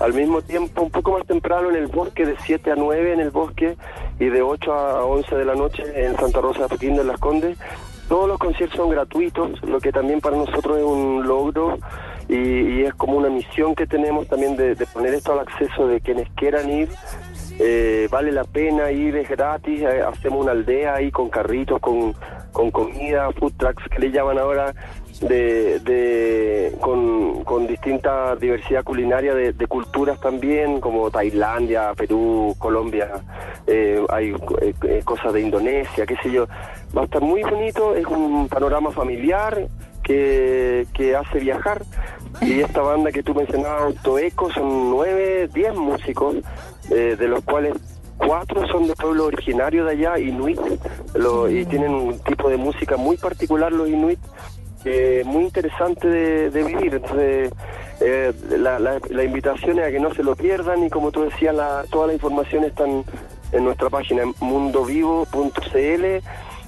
[0.00, 3.20] al mismo tiempo, un poco más temprano en el bosque, de 7 a 9 en
[3.20, 3.76] el bosque
[4.18, 7.18] y de 8 a 11 de la noche en Santa Rosa de Pequín de Las
[7.20, 7.58] Condes.
[8.08, 11.78] Todos los conciertos son gratuitos, lo que también para nosotros es un logro
[12.28, 16.00] y, es como una misión que tenemos también de, de poner esto al acceso de
[16.00, 16.88] quienes quieran ir.
[17.58, 22.14] Eh, vale la pena ir, es gratis, eh, hacemos una aldea ahí con carritos, con,
[22.50, 24.74] con comida, food trucks que le llaman ahora,
[25.22, 33.08] de, de con, con distinta diversidad culinaria de, de culturas también, como Tailandia, Perú, Colombia,
[33.66, 34.30] eh, hay
[34.60, 36.46] eh, eh, cosas de Indonesia, qué sé yo.
[36.96, 39.66] Va a estar muy bonito, es un panorama familiar
[40.02, 41.82] que, que hace viajar.
[42.40, 46.36] Y esta banda que tú mencionabas, Autoeco, son nueve, diez músicos,
[46.90, 47.74] eh, de los cuales
[48.18, 50.60] cuatro son de pueblo originario de allá, Inuit,
[51.14, 54.18] lo- y tienen un tipo de música muy particular los Inuit,
[55.24, 56.94] muy interesante de, vivir.
[56.94, 57.52] Entonces,
[58.00, 61.54] eh, la, la- invitación es a que no se lo pierdan y como tú decías,
[61.54, 63.04] la, toda la información está en
[63.64, 66.04] nuestra página mundovivo.cl.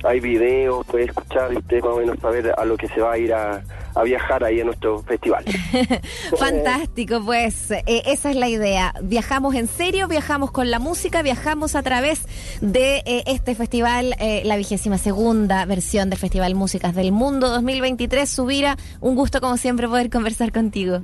[0.05, 3.13] Hay videos, puede escuchar y usted más o menos saber a lo que se va
[3.13, 3.63] a ir a,
[4.05, 5.45] viajar ahí a nuestro festival.
[6.39, 8.93] Fantástico, pues eh, esa es la idea.
[9.03, 12.27] Viajamos en serio, viajamos con la música, viajamos a través
[12.61, 18.29] de eh, este festival, eh, la vigésima segunda versión del Festival Músicas del Mundo 2023.
[18.29, 21.03] Subira, un gusto como siempre poder conversar contigo.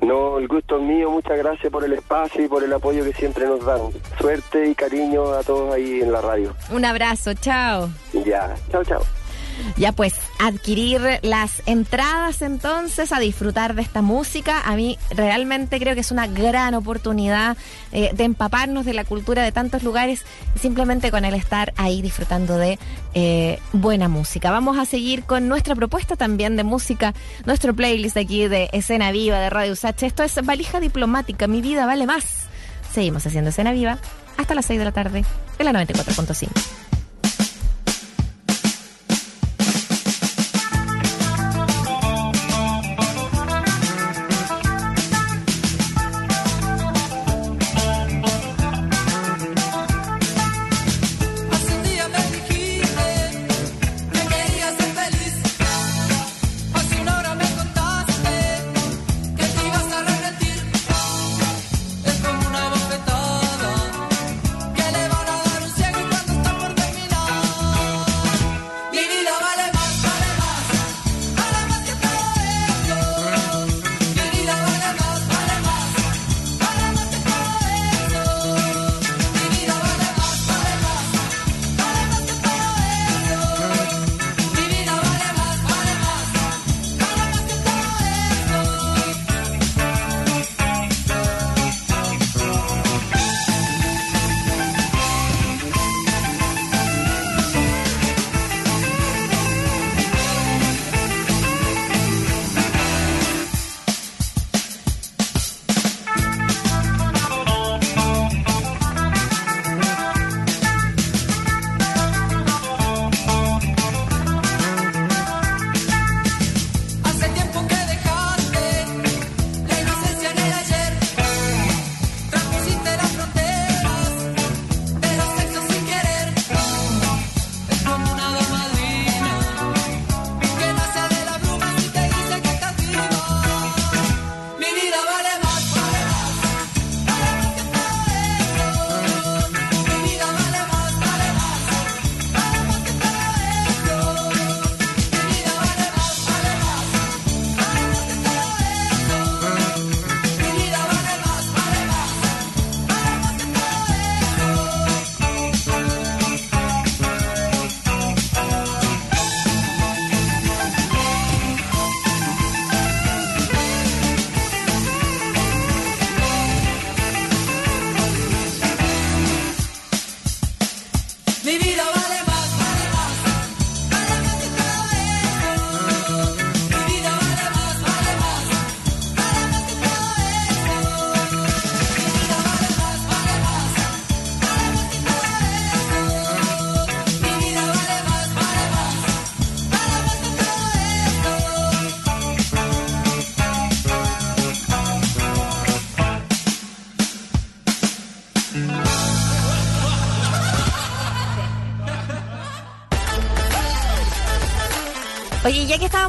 [0.00, 3.12] No, el gusto es mío, muchas gracias por el espacio y por el apoyo que
[3.12, 3.80] siempre nos dan.
[4.20, 6.54] Suerte y cariño a todos ahí en la radio.
[6.70, 7.88] Un abrazo, chao.
[8.12, 9.02] Ya, chao, chao.
[9.76, 14.60] Ya pues, adquirir las entradas entonces a disfrutar de esta música.
[14.64, 17.56] A mí realmente creo que es una gran oportunidad
[17.92, 20.24] eh, de empaparnos de la cultura de tantos lugares
[20.60, 22.78] simplemente con el estar ahí disfrutando de
[23.14, 24.50] eh, buena música.
[24.50, 27.14] Vamos a seguir con nuestra propuesta también de música,
[27.46, 30.02] nuestro playlist aquí de Escena Viva de Radio Usach.
[30.02, 32.46] Esto es Valija Diplomática, mi vida vale más.
[32.92, 33.98] Seguimos haciendo Escena Viva
[34.36, 35.24] hasta las 6 de la tarde
[35.58, 36.87] en la 94.5.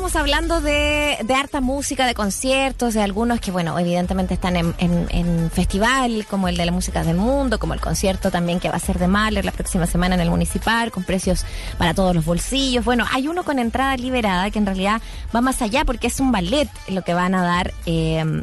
[0.10, 5.08] estábamos hablando de, harta música, de conciertos, de algunos que, bueno, evidentemente están en, en-
[5.12, 8.76] en festival, como el de la música del mundo, como el concierto también que va
[8.78, 11.46] a ser de Mahler la próxima semana en el municipal, con precios
[11.78, 12.84] para todos los bolsillos.
[12.84, 15.00] Bueno, hay uno con entrada liberada que en realidad
[15.36, 17.72] va más allá porque es un ballet lo que van a dar.
[17.86, 18.42] eh,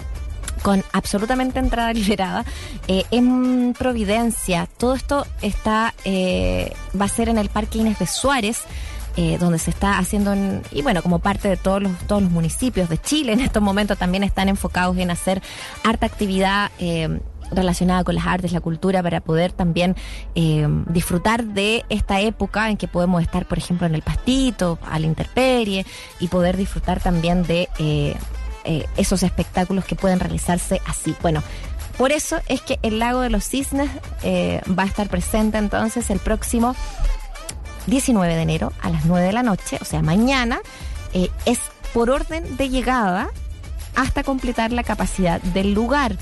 [0.62, 2.44] con absolutamente entrada liberada
[2.88, 4.66] eh, en Providencia.
[4.78, 8.62] Todo esto está eh, va a ser en el Parque Inés de Suárez.
[9.16, 12.30] Eh, donde se está haciendo, en- y bueno, como parte de todos los, todos los
[12.30, 15.42] municipios de Chile en estos momentos también están enfocados en hacer
[15.84, 17.20] harta actividad eh,
[17.50, 19.94] relacionada con las artes, la cultura, para poder también
[20.34, 24.98] eh, disfrutar de esta época en que podemos estar, por ejemplo, en el pastito, a
[24.98, 25.86] la intemperie,
[26.20, 27.68] y poder disfrutar también de
[28.96, 31.14] esos espectáculos que pueden realizarse así.
[31.22, 31.40] Bueno,
[31.96, 33.88] por eso es que el Lago de los Cisnes
[34.24, 36.74] va a estar presente entonces el próximo
[37.86, 40.60] 19 de enero a las 9 de la noche, o sea, mañana,
[41.12, 41.58] eh, es
[41.94, 43.28] por orden de llegada
[43.94, 46.16] hasta completar la capacidad del lugar.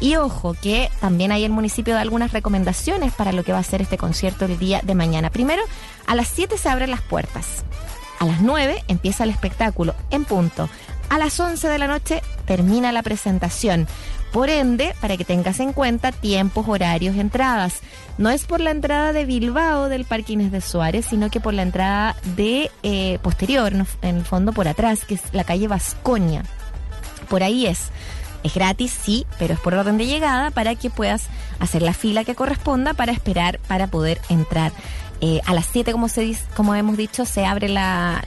[0.00, 3.62] Y ojo, que también hay el municipio da algunas recomendaciones para lo que va a
[3.62, 5.30] ser este concierto el día de mañana.
[5.30, 5.62] Primero,
[6.06, 7.64] a las 7 se abren las puertas.
[8.18, 10.68] A las 9 empieza el espectáculo en punto.
[11.08, 13.86] A las 11 de la noche termina la presentación.
[14.34, 17.74] Por ende, para que tengas en cuenta tiempos, horarios, entradas.
[18.18, 21.54] No es por la entrada de Bilbao del Parque Inés de Suárez, sino que por
[21.54, 26.42] la entrada de eh, posterior, en el fondo por atrás, que es la calle Vascoña.
[27.28, 27.90] Por ahí es.
[28.42, 31.26] Es gratis, sí, pero es por orden de llegada para que puedas
[31.60, 34.72] hacer la fila que corresponda para esperar para poder entrar.
[35.20, 35.92] Eh, a las 7,
[36.56, 38.22] como, hemos dicho, se, abre la-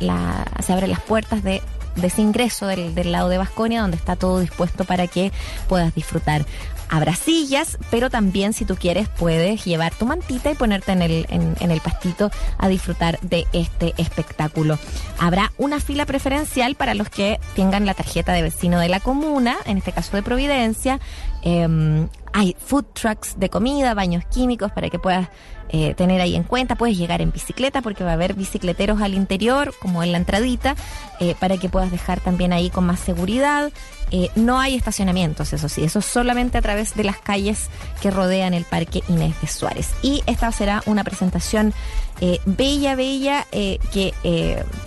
[0.65, 1.61] se abren las puertas de,
[1.97, 5.31] de ese ingreso del, del lado de Vasconia, donde está todo dispuesto para que
[5.67, 6.45] puedas disfrutar.
[6.89, 11.25] Habrá sillas, pero también si tú quieres puedes llevar tu mantita y ponerte en el,
[11.29, 14.79] en, el pastito a disfrutar de este espectáculo.
[15.19, 19.57] Habrá una fila preferencial para los que tengan la tarjeta de vecino de la comuna,
[19.65, 20.99] en este caso de Providencia.
[21.43, 25.29] Eh, hay food trucks de comida, baños químicos para que puedas
[25.69, 26.75] eh, tener ahí en cuenta.
[26.75, 30.75] Puedes llegar en bicicleta porque va a haber bicicleteros al interior, como en la entradita,
[31.19, 33.71] eh, para que puedas dejar también ahí con más seguridad.
[34.11, 37.67] Eh, no hay estacionamientos, eso sí, eso solamente a través de las calles
[38.01, 39.89] que rodean el Parque Inés de Suárez.
[40.01, 41.73] Y esta será una presentación
[42.19, 44.13] eh, bella, bella, eh, que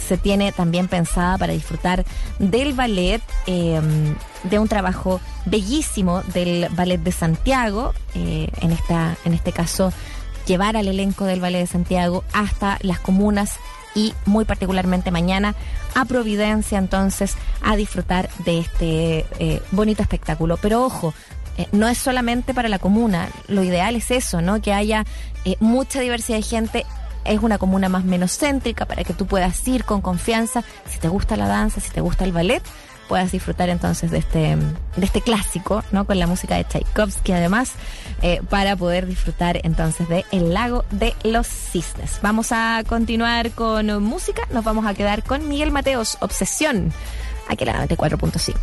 [0.00, 2.04] se tiene también pensada para disfrutar
[2.40, 3.80] del ballet, eh,
[4.42, 9.92] de un trabajo bellísimo del Ballet de Santiago, en, esta, en este caso
[10.46, 13.58] llevar al elenco del Ballet de Santiago hasta las comunas
[13.94, 15.54] y muy particularmente mañana
[15.94, 20.56] a Providencia entonces a disfrutar de este eh, bonito espectáculo.
[20.56, 21.14] Pero ojo,
[21.56, 24.62] eh, no es solamente para la comuna, lo ideal es eso, ¿no?
[24.62, 25.04] Que haya
[25.44, 26.86] eh, mucha diversidad de gente.
[27.24, 30.64] Es una comuna más menos céntrica para que tú puedas ir con confianza.
[30.88, 32.62] Si te gusta la danza, si te gusta el ballet,
[33.10, 36.04] puedas disfrutar entonces de este, de este clásico, ¿no?
[36.06, 37.72] Con la música de Tchaikovsky además,
[38.22, 42.20] eh, para poder disfrutar entonces de El Lago de los Cisnes.
[42.22, 46.92] Vamos a continuar con música, nos vamos a quedar con Miguel Mateos, Obsesión,
[47.48, 48.54] aquí en la 94.5.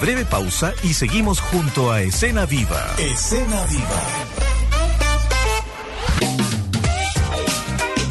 [0.00, 2.94] breve pausa y seguimos junto a Escena Viva.
[2.98, 4.02] Escena Viva.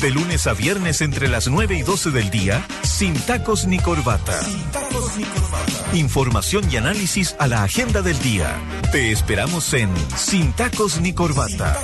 [0.01, 4.39] De lunes a viernes entre las 9 y 12 del día, sin tacos ni corbata.
[5.93, 8.55] Información y análisis a la agenda del día.
[8.91, 11.75] Te esperamos en Sin tacos ni corbata.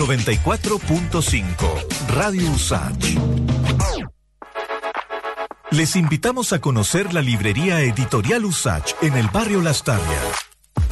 [0.00, 1.54] 94.5
[2.08, 2.96] Radio Usach.
[5.72, 9.82] Les invitamos a conocer la librería editorial Usach en el barrio Las.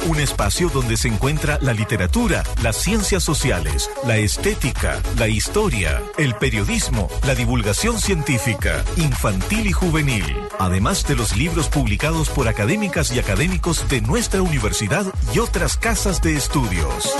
[0.07, 6.35] Un espacio donde se encuentra la literatura, las ciencias sociales, la estética, la historia, el
[6.35, 10.25] periodismo, la divulgación científica, infantil y juvenil,
[10.59, 16.21] además de los libros publicados por académicas y académicos de nuestra universidad y otras casas
[16.21, 17.15] de estudios.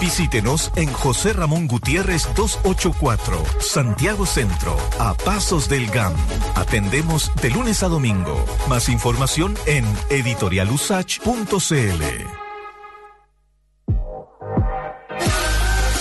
[0.00, 6.14] Visítenos en José Ramón Gutiérrez 284, Santiago Centro, a Pasos del GAM.
[6.54, 8.44] Atendemos de lunes a domingo.
[8.68, 12.47] Más información en editorialusach.cl.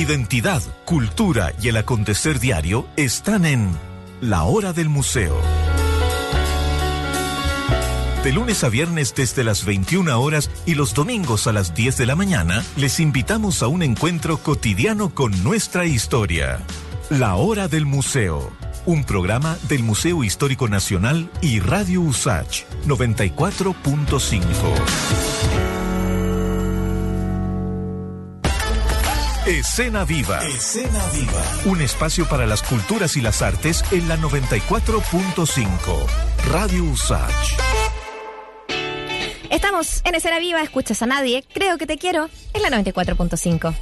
[0.00, 3.68] Identidad, cultura y el acontecer diario están en
[4.22, 5.38] La Hora del Museo.
[8.24, 12.06] De lunes a viernes desde las 21 horas y los domingos a las 10 de
[12.06, 16.60] la mañana, les invitamos a un encuentro cotidiano con nuestra historia.
[17.10, 18.50] La Hora del Museo,
[18.86, 25.79] un programa del Museo Histórico Nacional y Radio USACH 94.5.
[29.46, 30.44] Escena Viva.
[30.46, 31.42] Escena Viva.
[31.64, 36.06] Un espacio para las culturas y las artes en la 94.5.
[36.50, 37.32] Radio Usach.
[39.48, 43.74] Estamos en Escena Viva, escuchas a nadie, creo que te quiero, en la 94.5.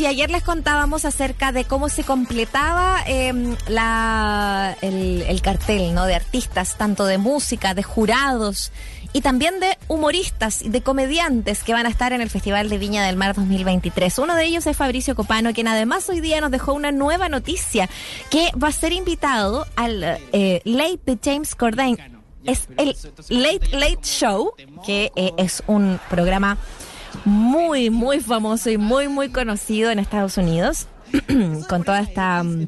[0.00, 6.06] Y ayer les contábamos acerca de cómo se completaba eh, la, el, el cartel ¿no?
[6.06, 8.70] de artistas, tanto de música, de jurados
[9.12, 12.78] y también de humoristas y de comediantes que van a estar en el Festival de
[12.78, 14.18] Viña del Mar 2023.
[14.18, 17.88] Uno de ellos es Fabricio Copano, quien además hoy día nos dejó una nueva noticia
[18.30, 21.96] que va a ser invitado al eh, Late de James Corden.
[22.44, 22.96] Es el
[23.28, 24.52] Late Late Show,
[24.86, 26.56] que eh, es un programa
[27.28, 30.88] muy, muy famoso y muy, muy conocido en Estados Unidos.
[31.68, 32.66] con toda esta um,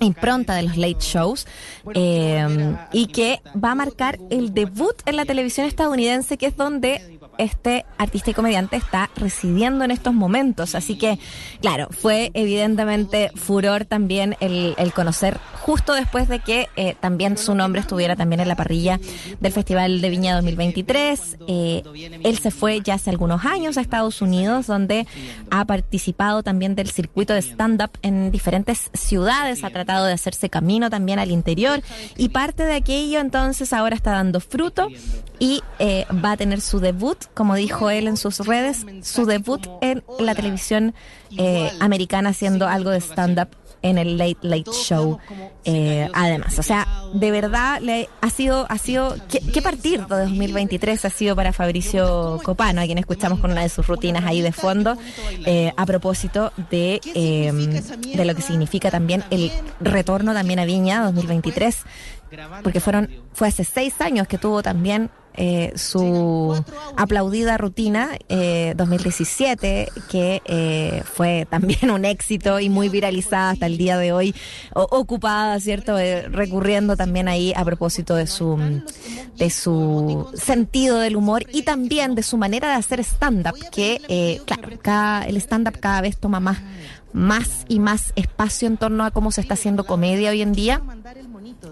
[0.00, 1.46] impronta de los late shows
[1.94, 7.18] eh, y que va a marcar el debut en la televisión estadounidense que es donde
[7.38, 10.74] este artista y comediante está residiendo en estos momentos.
[10.74, 11.18] Así que,
[11.62, 17.80] claro, fue evidentemente furor también el, conocer justo después de que eh, también su nombre
[17.80, 18.98] estuviera también en la parrilla
[19.38, 21.36] del Festival de Viña 2023.
[21.46, 21.82] Eh,
[22.24, 25.06] él se fue ya hace algunos años a Estados Unidos, donde
[25.50, 27.38] ha participado también del circuito de
[27.68, 31.82] stand-up en diferentes ciudades, ha tratado de hacerse camino también al interior.
[32.16, 34.88] Y parte de aquello entonces ahora está dando fruto
[35.38, 39.66] y eh, va a tener su debut, como dijo él en sus redes, su debut
[39.80, 40.94] en la televisión
[41.36, 43.48] eh, americana haciendo algo de stand-up
[43.82, 45.18] en el Late Late Show.
[45.64, 50.22] eh, además, o sea, de verdad le ha sido, ha sido, ¿qué, qué partido de
[50.22, 54.40] 2023 ha sido para Fabricio Copano, a quien escuchamos con una de sus rutinas ahí
[54.40, 54.96] de fondo,
[55.46, 57.52] eh, a propósito de, eh,
[58.14, 59.50] de lo que significa también el
[59.80, 61.76] retorno también a Viña 2023,
[62.62, 66.62] porque fueron, fue hace seis años que tuvo también eh, su
[66.96, 73.78] aplaudida rutina eh, 2017, que eh, fue también un éxito y muy viralizada hasta el
[73.78, 74.34] día de hoy,
[74.74, 75.96] ocupada, ¿cierto?
[75.96, 78.58] Eh, recurriendo también ahí a propósito de su,
[79.36, 84.40] de su sentido del humor y también de su manera de hacer stand-up, que, eh,
[84.44, 86.58] claro, cada, el stand-up cada vez toma más,
[87.12, 90.82] más y más espacio en torno a cómo se está haciendo comedia hoy en día.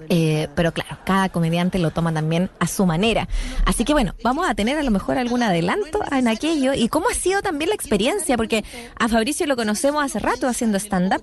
[0.09, 3.29] Eh, pero claro, cada comediante lo toma también a su manera.
[3.65, 7.09] Así que bueno, vamos a tener a lo mejor algún adelanto en aquello y cómo
[7.09, 8.65] ha sido también la experiencia, porque
[8.99, 11.23] a Fabricio lo conocemos hace rato haciendo stand-up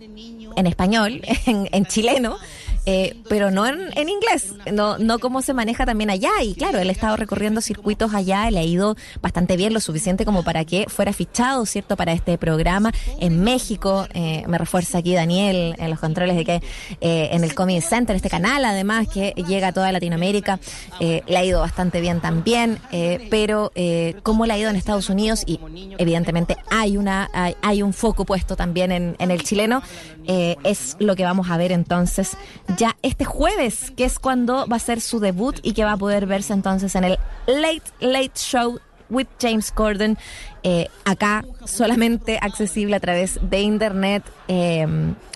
[0.56, 2.38] en español, en, en chileno.
[2.86, 6.32] Eh, pero no en, en inglés, no, no cómo se maneja también allá.
[6.44, 10.26] Y claro, él ha estado recorriendo circuitos allá, le ha ido bastante bien, lo suficiente
[10.26, 14.08] como para que fuera fichado, ¿cierto?, para este programa en México.
[14.14, 16.62] eh, me refuerza aquí Daniel en los controles de que
[17.02, 20.60] eh, en el Comedy Center, este canal además que llega a toda Latinoamérica,
[21.00, 24.76] eh, le ha ido bastante bien también, eh, pero eh, cómo le ha ido en
[24.76, 25.60] Estados Unidos y
[25.98, 29.82] evidentemente hay una hay, hay un foco puesto también en, en el chileno,
[30.26, 32.38] es lo que vamos a ver entonces
[32.78, 35.98] ya este jueves, que es cuando va a ser su debut y que va a
[35.98, 38.80] poder verse entonces en el Late Late Show
[39.10, 40.18] with James Corden,
[40.64, 44.88] eh, acá solamente accesible a través de internet eh,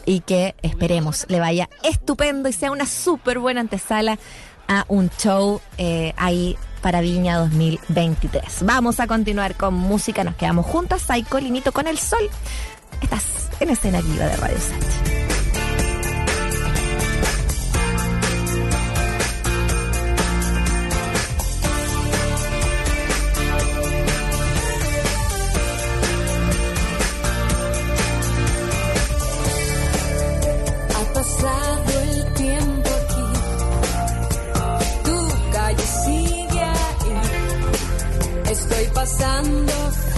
[0.06, 4.18] y que esperemos le vaya estupendo y sea una súper buena antesala
[4.68, 8.64] a un show eh, ahí para Viña 2023.
[8.64, 12.30] Vamos a continuar con música, nos quedamos juntas, Psycho Linito con el sol.
[13.02, 13.24] Estás
[13.60, 15.17] en escena viva de Radio Sánchez.
[39.08, 40.17] Pasando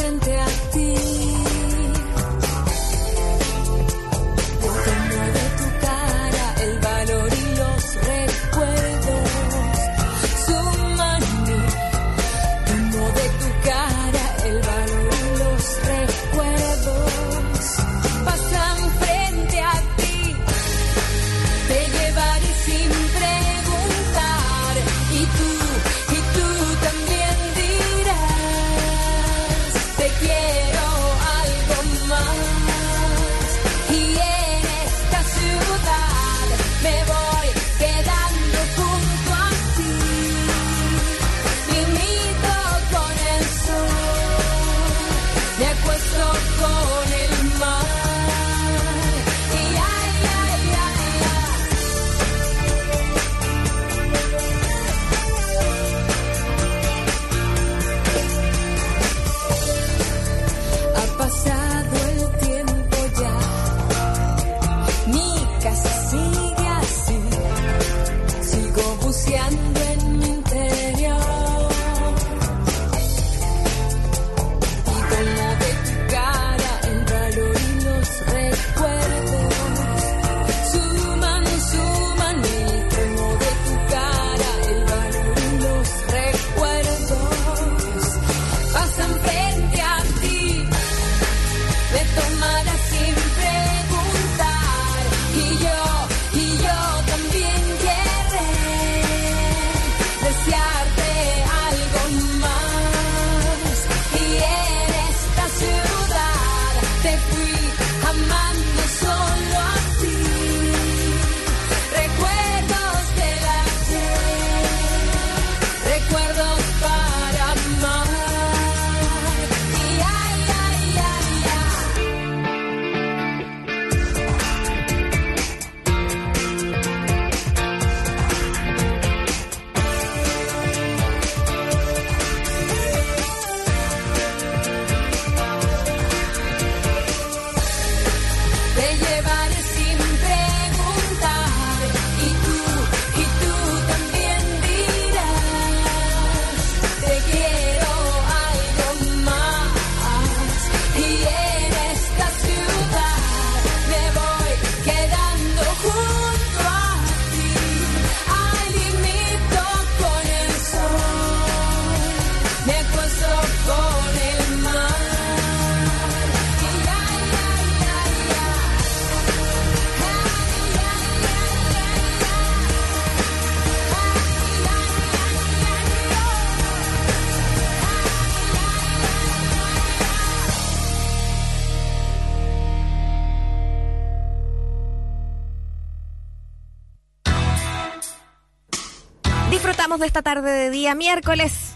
[190.00, 191.76] de esta tarde de día miércoles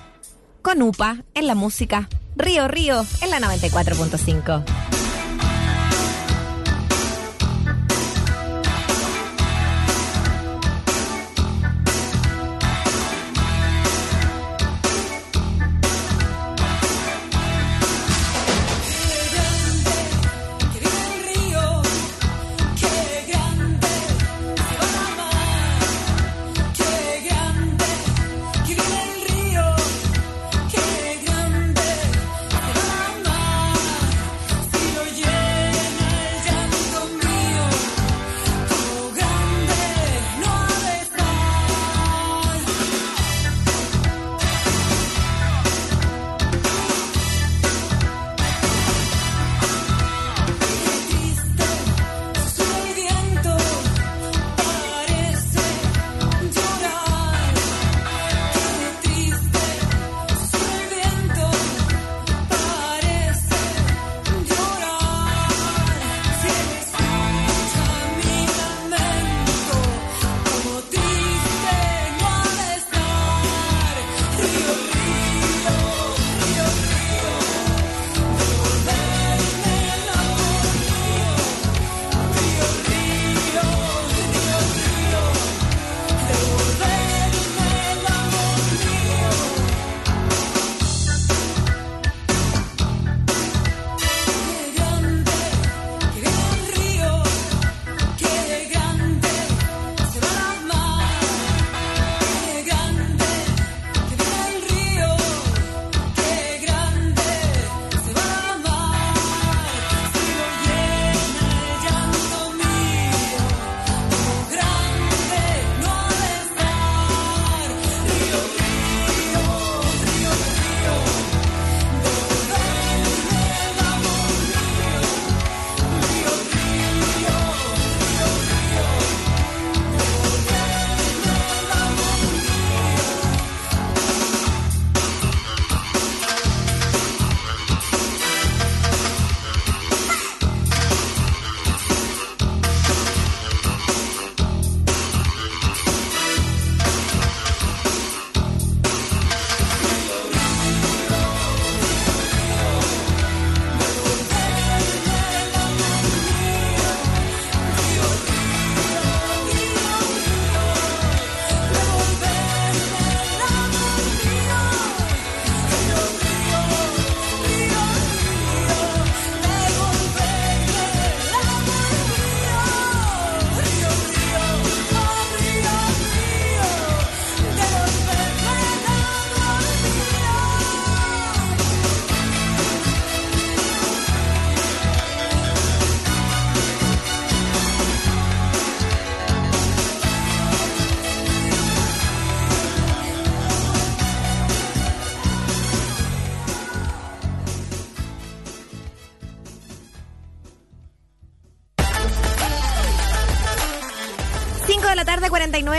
[0.62, 4.83] con UPA en la música Río Río en la 94.5.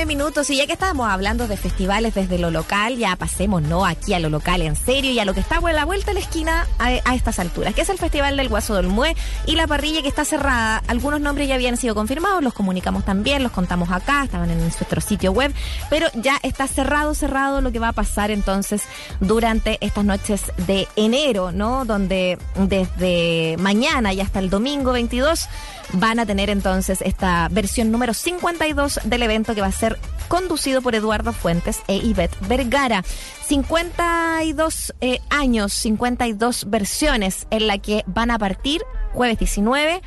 [0.05, 0.51] 49 minutos.
[0.51, 3.85] Y ya que estábamos hablando de festivales desde lo local, ya pasemos, ¿no?
[3.85, 6.14] Aquí a lo local en serio y a lo que está a la vuelta de
[6.14, 9.15] la esquina a, estas alturas, que es el Festival del Guaso del Mue
[9.47, 10.82] y la parrilla que está cerrada.
[10.86, 15.01] Algunos nombres ya habían sido confirmados, los comunicamos también, los contamos acá, estaban en nuestro
[15.01, 15.52] sitio web,
[15.90, 18.82] pero ya está cerrado, cerrado lo que va a pasar entonces
[19.20, 21.85] durante estas noches de enero, ¿no?
[21.85, 25.48] Donde desde mañana y hasta el domingo 22
[25.93, 29.98] van a tener entonces esta versión número 52 del evento que va a ser
[30.28, 33.05] conducido por Eduardo Fuentes e Ivette Vergara.
[33.46, 38.82] 52 eh, años, 52 versiones en la que van a partir
[39.12, 40.02] jueves 19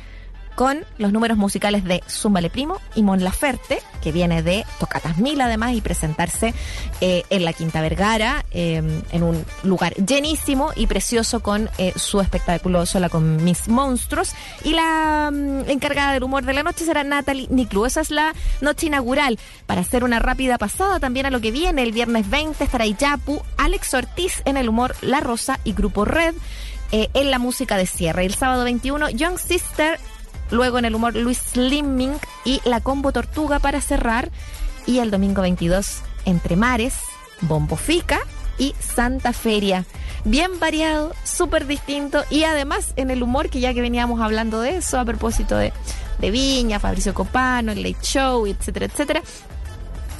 [0.58, 5.40] con los números musicales de Zúmbale Primo y Mon Laferte, que viene de Tocatas Mil
[5.40, 6.52] además y presentarse
[7.00, 8.82] eh, en la Quinta Vergara, eh,
[9.12, 14.32] en un lugar llenísimo y precioso con eh, su espectáculo sola con mis monstruos.
[14.64, 17.86] Y la mm, encargada del humor de la noche será Natalie Niclu.
[17.86, 19.38] Esa es la noche inaugural.
[19.66, 23.42] Para hacer una rápida pasada también a lo que viene, el viernes 20 estará Iyapu,
[23.58, 26.34] Alex Ortiz en el humor La Rosa y Grupo Red.
[26.90, 28.24] eh, en la música de cierre.
[28.24, 30.00] El sábado 21, Young Sister
[30.50, 32.14] Luego en el humor Luis Slimming
[32.44, 34.30] y La Combo Tortuga para cerrar.
[34.86, 36.94] Y el domingo 22 Entre Mares,
[37.42, 38.20] Bombo Fica
[38.58, 39.84] y Santa Feria.
[40.24, 44.76] Bien variado, súper distinto y además en el humor que ya que veníamos hablando de
[44.76, 45.72] eso a propósito de,
[46.18, 49.22] de Viña, Fabricio Copano, el Late Show, etcétera, etcétera.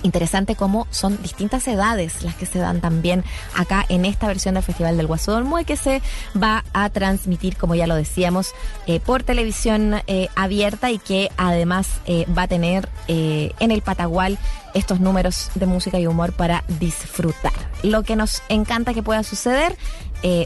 [0.02, 4.62] Interesante cómo son distintas edades las que se dan también acá en esta versión del
[4.62, 6.02] Festival del Guaso Dolmue que se
[6.40, 8.54] va a transmitir, como ya lo decíamos,
[8.86, 14.38] eh, por televisión eh, abierta y que además eh, va a tener en el Patagual
[14.74, 17.52] estos números de música y humor para disfrutar.
[17.82, 19.76] Lo que nos encanta que pueda suceder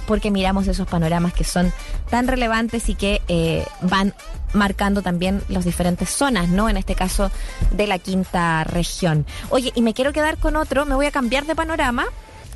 [0.06, 1.72] porque miramos esos panoramas que son
[2.10, 4.14] tan relevantes y que eh, van
[4.52, 6.68] marcando también las diferentes zonas, ¿no?
[6.68, 7.30] En este caso
[7.70, 9.26] de la quinta región.
[9.50, 12.06] Oye, y me quiero quedar con otro, me voy a cambiar de panorama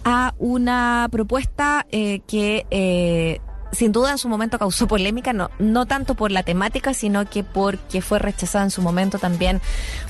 [0.05, 3.41] a una propuesta eh, que eh,
[3.73, 7.45] sin duda en su momento causó polémica, no, no tanto por la temática, sino que
[7.45, 9.61] porque fue rechazada en su momento también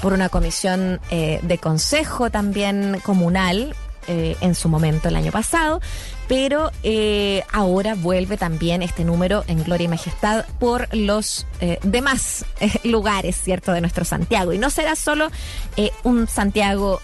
[0.02, 3.74] por una comisión eh, de consejo también comunal
[4.08, 5.80] eh, en su momento el año pasado,
[6.28, 12.44] pero eh, ahora vuelve también este número en Gloria y Majestad por los eh, demás
[12.84, 14.52] lugares, ¿cierto?, de nuestro Santiago.
[14.52, 15.28] Y no será solo
[16.02, 17.00] un Santiago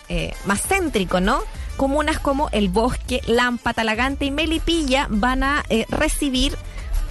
[0.46, 1.40] más céntrico, ¿no?
[1.76, 6.56] Comunas como El Bosque, Lampa, Talagante y Melipilla van a recibir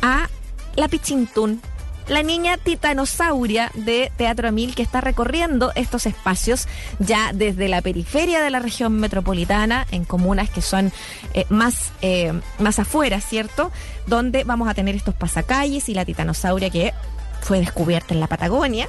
[0.02, 0.30] a
[0.76, 1.62] la Pichintún,
[2.08, 6.68] la niña titanosauria de Teatro Amil que está recorriendo estos espacios
[7.00, 10.92] ya desde la periferia de la región metropolitana, en comunas que son
[11.34, 13.72] eh, más, eh, más afuera, ¿cierto?
[14.08, 16.94] Donde vamos a tener estos pasacalles y la titanosauria que
[17.42, 18.88] fue descubierta en la Patagonia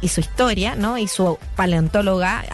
[0.00, 0.98] y su historia, ¿no?
[0.98, 2.44] Y su paleontóloga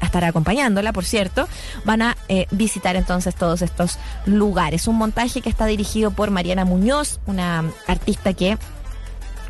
[0.00, 1.46] estará acompañándola, por cierto,
[1.84, 4.88] van a eh, visitar entonces todos estos lugares.
[4.88, 8.56] Un montaje que está dirigido por Mariana Muñoz, una artista que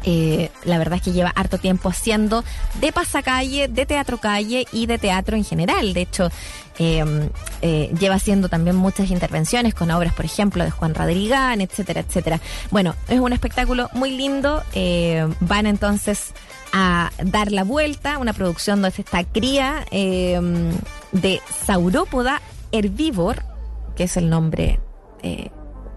[0.04, 2.44] eh, la verdad es que lleva harto tiempo haciendo
[2.80, 5.94] de pasacalle, de teatro calle y de teatro en general.
[5.94, 6.30] De hecho,
[6.78, 7.30] eh,
[7.62, 12.40] eh, lleva haciendo también muchas intervenciones con obras, por ejemplo, de Juan Radrigán, etcétera, etcétera.
[12.70, 14.62] Bueno, es un espectáculo muy lindo.
[14.74, 16.32] eh, van entonces
[16.72, 20.40] a dar la vuelta, una producción donde esta cría eh,
[21.12, 23.44] de saurópoda herbívor,
[23.96, 24.80] que es el nombre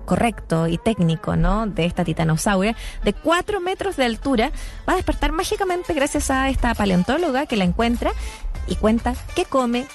[0.08, 1.68] correcto y técnico, ¿no?
[1.68, 4.52] De esta titanosauria, de 4 metros de altura,
[4.90, 8.12] va a despertar mágicamente gracias a esta paleontóloga que la encuentra
[8.68, 9.86] y cuenta qué come,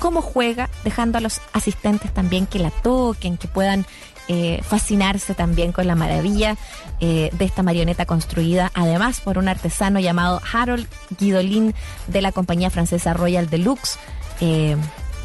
[0.00, 3.86] cómo juega, dejando a los asistentes también que la toquen, que puedan
[4.28, 6.56] eh, fascinarse también con la maravilla
[7.00, 10.86] eh, de esta marioneta construida, además por un artesano llamado Harold
[11.18, 11.74] Guidolin
[12.08, 13.98] de la compañía francesa Royal Deluxe.
[14.40, 14.76] Eh,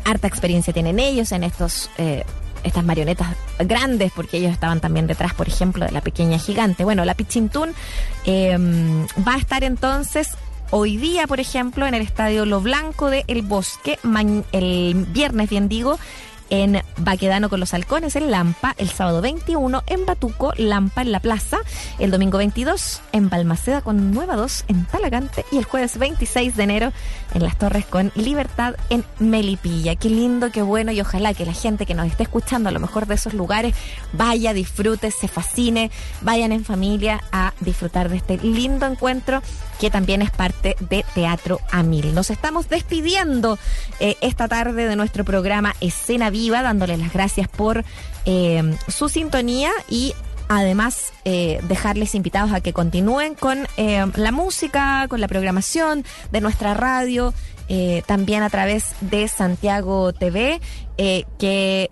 [0.03, 1.89] harta experiencia tienen ellos en estos
[2.65, 3.27] estas marionetas
[3.59, 6.83] grandes, porque ellos estaban también detrás, por ejemplo, de la pequeña gigante.
[6.83, 7.71] Bueno, la Pichintún
[8.25, 8.57] eh,
[9.25, 10.29] va a estar entonces
[10.71, 13.99] hoy día, por ejemplo, en el estadio Lo Blanco de El Bosque,
[14.51, 15.97] el viernes, bien digo,
[16.49, 21.19] en Baquedano con los Halcones en Lampa, el sábado 21 en Batuco, Lampa en la
[21.19, 21.57] Plaza,
[21.99, 26.63] el domingo 22 en Balmaceda con Nueva 2 en Talagante y el jueves 26 de
[26.63, 26.93] enero
[27.33, 29.95] en Las Torres con Libertad en Melipilla.
[29.95, 32.79] Qué lindo, qué bueno y ojalá que la gente que nos esté escuchando a lo
[32.79, 33.75] mejor de esos lugares
[34.13, 35.91] vaya, disfrute, se fascine,
[36.21, 39.41] vayan en familia a disfrutar de este lindo encuentro
[39.79, 42.13] que también es parte de Teatro a Mil.
[42.13, 43.57] Nos estamos despidiendo
[43.99, 47.85] eh, esta tarde de nuestro programa Escena Viva, dándoles las gracias por
[48.25, 50.13] eh, su sintonía y
[50.49, 56.03] además eh, dejarles invitados a que continúen con eh, la música, con la programación
[56.33, 57.33] de nuestra radio,
[58.05, 60.61] también a través de Santiago TV,
[60.97, 61.89] que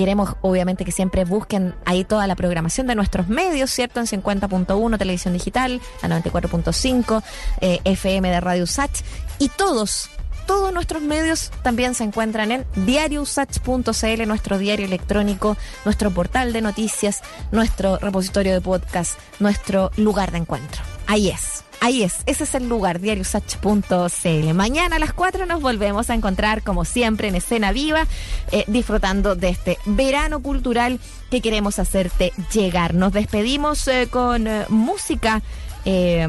[0.00, 4.00] queremos obviamente que siempre busquen ahí toda la programación de nuestros medios, ¿cierto?
[4.00, 7.22] En 50.1 Televisión Digital, la 94.5
[7.60, 9.02] eh, FM de Radio Sach
[9.38, 10.08] y todos
[10.50, 17.22] todos nuestros medios también se encuentran en diariosach.cl, nuestro diario electrónico, nuestro portal de noticias,
[17.52, 20.82] nuestro repositorio de podcast, nuestro lugar de encuentro.
[21.06, 21.62] Ahí es.
[21.82, 24.52] Ahí es, ese es el lugar, diariosach.cl.
[24.52, 28.08] Mañana a las 4 nos volvemos a encontrar, como siempre, en escena viva,
[28.50, 30.98] eh, disfrutando de este verano cultural
[31.30, 32.92] que queremos hacerte llegar.
[32.92, 35.42] Nos despedimos eh, con eh, música
[35.84, 36.26] eh,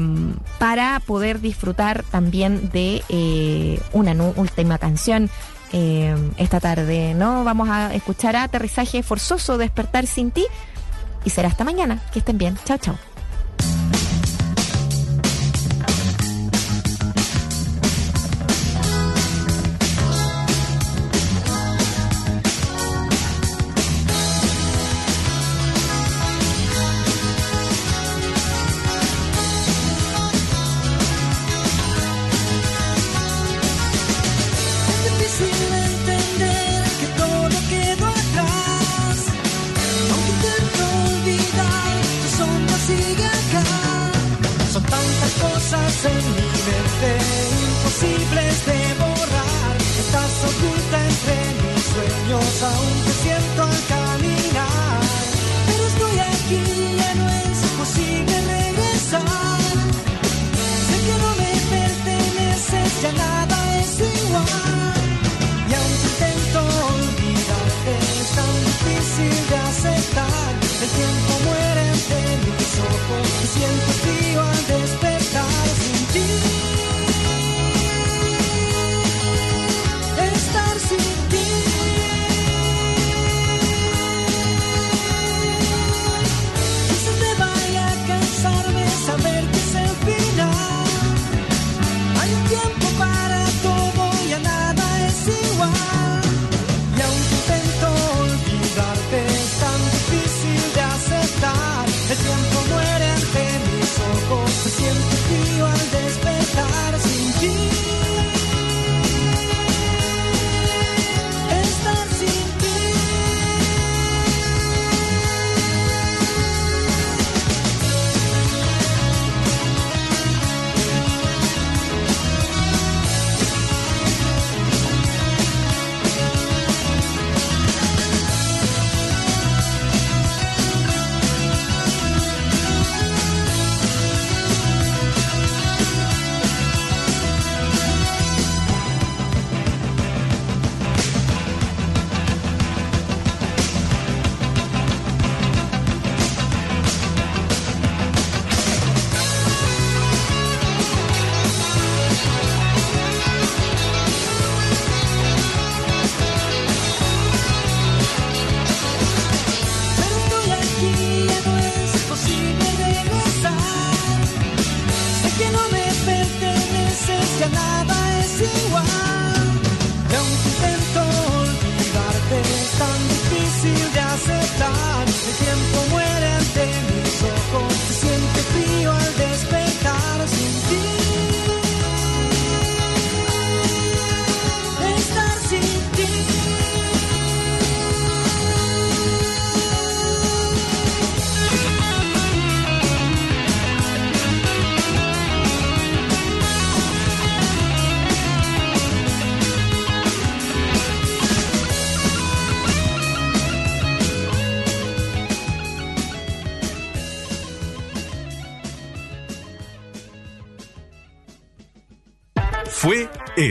[0.58, 5.30] para poder disfrutar también de eh, una última canción
[5.72, 7.44] eh, esta tarde, ¿no?
[7.44, 10.44] Vamos a escuchar a Aterrizaje Forzoso, Despertar sin ti
[11.24, 12.02] y será hasta mañana.
[12.12, 12.58] Que estén bien.
[12.64, 13.11] Chao, chao.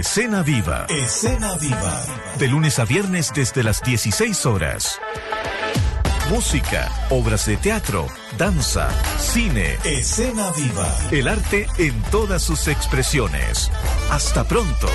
[0.01, 0.87] Escena Viva.
[0.89, 2.03] Escena Viva.
[2.39, 4.99] De lunes a viernes desde las 16 horas.
[6.27, 9.77] Música, obras de teatro, danza, cine.
[9.83, 10.97] Escena Viva.
[11.11, 13.69] El arte en todas sus expresiones.
[14.09, 14.89] Hasta pronto.